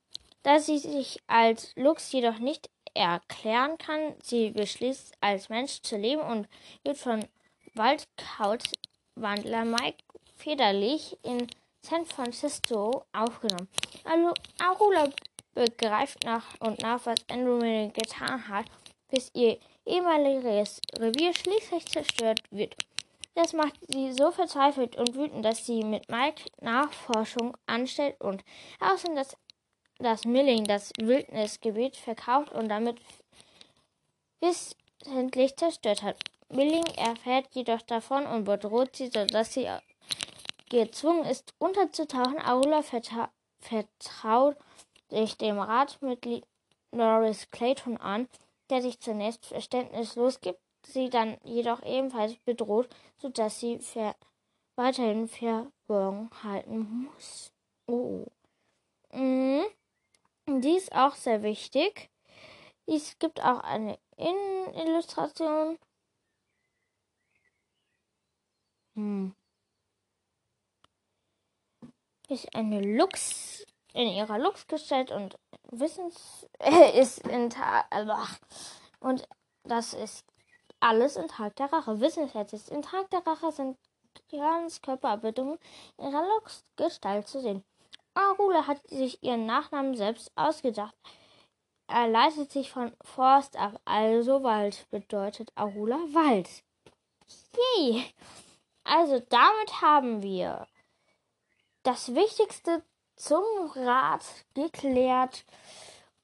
Da 0.43 0.59
sie 0.59 0.79
sich 0.79 1.23
als 1.27 1.73
Lux 1.77 2.11
jedoch 2.13 2.39
nicht 2.39 2.69
erklären 2.95 3.79
kann, 3.79 4.15
sie 4.23 4.51
beschließt, 4.51 5.15
als 5.21 5.49
Mensch 5.49 5.83
zu 5.83 5.97
leben 5.97 6.23
und 6.23 6.49
wird 6.85 6.99
von 6.99 7.25
Waldkauzwandler 7.75 9.65
Mike 9.65 10.03
Federlich 10.37 11.17
in 11.23 11.47
San 11.81 12.05
Francisco 12.05 13.05
aufgenommen. 13.13 13.69
Arula 14.59 15.09
begreift 15.55 16.25
nach 16.25 16.45
und 16.61 16.81
nach, 16.83 17.07
was 17.07 17.19
Andrew 17.31 17.61
getan 17.93 18.49
hat, 18.49 18.67
bis 19.09 19.31
ihr 19.35 19.59
ehemaliges 19.87 20.81
Revier 20.99 21.33
schließlich 21.35 21.87
zerstört 21.87 22.43
wird. 22.51 22.75
Das 23.35 23.53
macht 23.53 23.75
sie 23.89 24.13
so 24.13 24.31
verzweifelt 24.31 24.97
und 24.97 25.15
wütend, 25.15 25.45
dass 25.45 25.65
sie 25.65 25.83
mit 25.85 26.11
Mike 26.11 26.45
Nachforschung 26.61 27.57
anstellt 27.67 28.21
und 28.21 28.45
außerdem 28.81 29.17
das 29.17 29.37
dass 30.03 30.25
Milling 30.25 30.65
das 30.65 30.93
Wildnisgebiet 30.99 31.97
verkauft 31.97 32.53
und 32.53 32.69
damit 32.69 32.97
wissentlich 34.41 35.57
zerstört 35.57 36.03
hat. 36.03 36.17
Milling 36.49 36.85
erfährt 36.97 37.49
jedoch 37.53 37.83
davon 37.83 38.27
und 38.27 38.45
bedroht 38.45 38.97
sie, 38.97 39.09
sodass 39.09 39.55
sie 39.55 39.69
gezwungen 40.69 41.25
ist, 41.25 41.55
unterzutauchen. 41.59 42.41
Aula 42.45 42.83
vertraut 42.83 44.57
sich 45.09 45.37
dem 45.37 45.59
Ratmitglied 45.59 46.45
Norris 46.91 47.51
Clayton 47.51 47.97
an, 47.97 48.29
der 48.71 48.83
sich 48.83 49.01
zunächst 49.01 49.47
verständnislos 49.47 50.41
gibt, 50.41 50.61
sie 50.87 51.09
dann 51.09 51.39
jedoch 51.45 51.83
ebenfalls 51.85 52.37
bedroht, 52.45 52.89
sodass 53.19 53.61
sie 53.61 53.79
ver 53.79 54.15
weiterhin 54.77 55.29
verborgen 55.29 56.31
halten 56.43 57.05
muss. 57.05 57.53
Oh. 57.87 58.27
Mhm. 59.13 59.65
Die 60.49 60.77
ist 60.77 60.93
auch 60.93 61.15
sehr 61.15 61.43
wichtig. 61.43 62.11
Es 62.87 63.19
gibt 63.19 63.41
auch 63.43 63.61
eine 63.61 63.99
Innenillustration. 64.17 65.79
Hm. 68.95 69.35
Ist 72.29 72.55
eine 72.55 72.81
Lux 72.81 73.65
in 73.95 74.09
ihrer 74.09 74.39
Lux 74.39 74.67
gestellt 74.67 75.11
und 75.11 75.39
Wissens 75.71 76.47
ist 76.95 77.27
in 77.27 77.51
Tag 77.51 77.87
also, 77.91 78.15
und 79.01 79.29
das 79.65 79.95
ist 79.95 80.25
alles 80.81 81.17
in 81.17 81.29
Tag 81.29 81.57
der 81.57 81.73
Rache. 81.73 82.01
Wissenswert 82.01 82.53
ist 82.53 82.71
in 82.71 82.83
Tag 82.83 83.11
der 83.11 83.27
Rache 83.27 83.53
sind 83.53 83.79
ganz 84.31 84.83
Körperabbildungen 84.83 85.59
ihrer 85.99 86.27
Lux 86.27 86.65
Gestalt 86.77 87.29
zu 87.29 87.41
sehen. 87.41 87.65
Arula 88.15 88.67
hat 88.67 88.87
sich 88.89 89.23
ihren 89.23 89.47
Nachnamen 89.47 89.97
selbst 89.97 90.31
ausgedacht. 90.37 90.95
Er 91.87 92.09
leitet 92.09 92.51
sich 92.53 92.71
von 92.71 92.93
Forst 93.03 93.57
ab, 93.57 93.81
also 93.85 94.43
Wald 94.43 94.87
bedeutet 94.91 95.53
Arula 95.55 95.97
Wald. 96.13 96.49
Yay! 97.77 98.05
Also 98.85 99.21
damit 99.29 99.83
haben 99.83 100.23
wir 100.23 100.67
das 101.83 102.15
Wichtigste 102.15 102.83
zum 103.17 103.45
Rat 103.75 104.25
geklärt. 104.55 105.45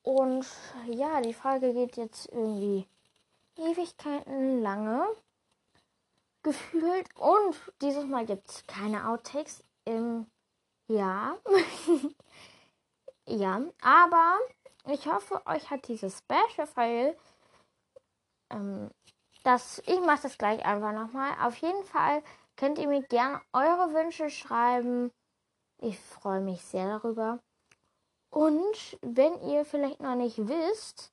Und 0.03 0.47
ja, 0.87 1.21
die 1.21 1.35
Frage 1.35 1.73
geht 1.75 1.97
jetzt 1.97 2.27
irgendwie 2.33 2.87
Ewigkeiten 3.57 4.63
lange 4.63 5.07
gefühlt. 6.43 7.09
Und 7.17 7.57
dieses 7.83 8.05
Mal 8.07 8.27
gibt 8.27 8.49
es 8.49 8.67
keine 8.67 9.09
Outtakes 9.09 9.63
im 9.85 10.27
ja. 10.89 11.37
ja, 13.29 13.63
aber 13.81 14.39
ich 14.87 15.07
hoffe, 15.07 15.41
euch 15.47 15.71
hat 15.71 15.87
dieses 15.89 16.19
Special-File. 16.19 17.17
Ähm, 18.51 18.91
das, 19.45 19.83
ich 19.87 20.01
mache 20.01 20.23
das 20.23 20.39
gleich 20.39 20.65
einfach 20.65 20.93
nochmal. 20.93 21.33
Auf 21.41 21.57
jeden 21.57 21.85
Fall 21.85 22.23
könnt 22.57 22.79
ihr 22.79 22.89
mir 22.89 23.03
gerne 23.03 23.41
eure 23.53 23.95
Wünsche 23.95 24.31
schreiben. 24.31 25.11
Ich 25.81 25.99
freue 25.99 26.41
mich 26.41 26.63
sehr 26.63 26.89
darüber. 26.89 27.39
Und 28.31 28.99
wenn 29.01 29.41
ihr 29.49 29.65
vielleicht 29.65 30.01
noch 30.01 30.17
nicht 30.17 30.49
wisst, 30.49 31.13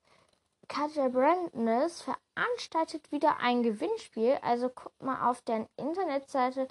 Katja 0.68 1.10
Brandness 1.10 2.02
veranstaltet 2.02 3.12
wieder 3.12 3.38
ein 3.38 3.64
Gewinnspiel. 3.64 4.40
Also 4.42 4.70
guckt 4.70 5.02
mal 5.02 5.30
auf 5.30 5.42
deren 5.42 5.68
Internetseite 5.78 6.68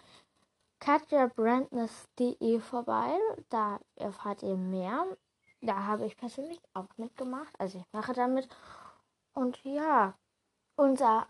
katjabrandness.de 0.85 2.61
vorbei. 2.61 3.18
Da 3.49 3.80
erfahrt 3.97 4.43
ihr 4.43 4.57
mehr. 4.57 5.07
Da 5.61 5.85
habe 5.85 6.05
ich 6.05 6.16
persönlich 6.16 6.61
auch 6.74 6.89
mitgemacht. 6.97 7.55
Also 7.59 7.78
ich 7.78 7.85
mache 7.93 8.12
damit. 8.12 8.49
Und 9.32 9.62
ja, 9.64 10.14
unser 10.76 11.26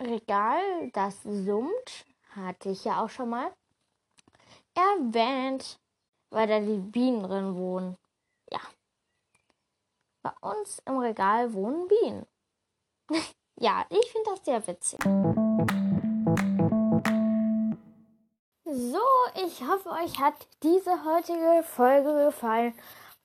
Regal, 0.00 0.90
das 0.92 1.22
summt, 1.24 2.06
hatte 2.36 2.68
ich 2.68 2.84
ja 2.84 3.02
auch 3.02 3.10
schon 3.10 3.30
mal 3.30 3.50
erwähnt, 4.74 5.80
weil 6.30 6.46
da 6.46 6.60
die 6.60 6.78
Bienen 6.78 7.24
drin 7.24 7.56
wohnen. 7.56 7.96
Ja. 8.52 8.60
Bei 10.22 10.30
uns 10.40 10.80
im 10.84 10.98
Regal 10.98 11.52
wohnen 11.52 11.88
Bienen. 11.88 12.26
ja, 13.58 13.86
ich 13.88 14.12
finde 14.12 14.30
das 14.30 14.44
sehr 14.44 14.64
witzig. 14.66 15.00
So, 18.80 19.02
ich 19.34 19.60
hoffe, 19.66 19.90
euch 19.90 20.20
hat 20.20 20.46
diese 20.62 21.04
heutige 21.04 21.64
Folge 21.64 22.26
gefallen 22.26 22.72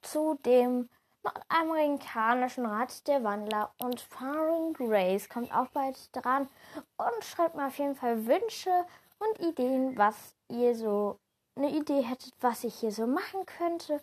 zu 0.02 0.34
dem 0.44 0.90
nordamerikanischen 1.22 2.66
Rat 2.66 3.08
der 3.08 3.24
Wandler 3.24 3.72
und 3.78 4.02
Faring 4.02 4.74
Grace 4.74 5.30
kommt 5.30 5.54
auch 5.54 5.68
bald 5.68 6.10
dran 6.12 6.50
und 6.98 7.24
schreibt 7.24 7.54
mir 7.54 7.68
auf 7.68 7.78
jeden 7.78 7.96
Fall 7.96 8.26
Wünsche 8.26 8.72
und 9.20 9.46
Ideen, 9.48 9.96
was 9.96 10.34
ihr 10.50 10.76
so 10.76 11.20
eine 11.56 11.70
Idee 11.70 12.02
hättet, 12.02 12.34
was 12.42 12.64
ich 12.64 12.74
hier 12.74 12.92
so 12.92 13.06
machen 13.06 13.46
könnte. 13.46 14.02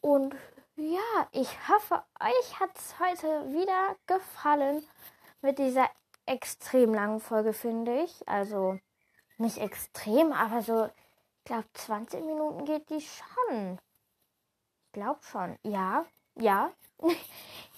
Und 0.00 0.34
ja, 0.74 1.28
ich 1.30 1.68
hoffe, 1.68 2.02
euch 2.18 2.58
hat 2.58 2.76
es 2.76 2.98
heute 2.98 3.52
wieder 3.52 3.94
gefallen 4.08 4.84
mit 5.40 5.60
dieser 5.60 5.88
extrem 6.26 6.92
langen 6.92 7.20
Folge, 7.20 7.52
finde 7.52 8.02
ich. 8.02 8.28
Also 8.28 8.80
nicht 9.42 9.58
extrem, 9.58 10.32
aber 10.32 10.62
so, 10.62 10.86
ich 10.86 11.44
glaube, 11.44 11.66
20 11.74 12.24
Minuten 12.24 12.64
geht 12.64 12.88
die 12.88 13.00
schon. 13.00 13.78
Ich 14.86 14.92
glaube 14.92 15.20
schon. 15.22 15.58
Ja, 15.64 16.06
ja. 16.36 16.72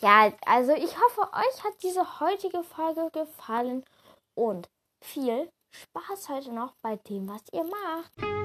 ja, 0.00 0.32
also 0.46 0.72
ich 0.72 0.96
hoffe, 0.96 1.22
euch 1.32 1.64
hat 1.64 1.82
diese 1.82 2.20
heutige 2.20 2.62
Folge 2.62 3.10
gefallen 3.12 3.84
und 4.34 4.68
viel 5.02 5.50
Spaß 5.70 6.28
heute 6.28 6.52
noch 6.52 6.74
bei 6.82 6.96
dem, 6.96 7.28
was 7.28 7.42
ihr 7.52 7.64
macht. 7.64 8.43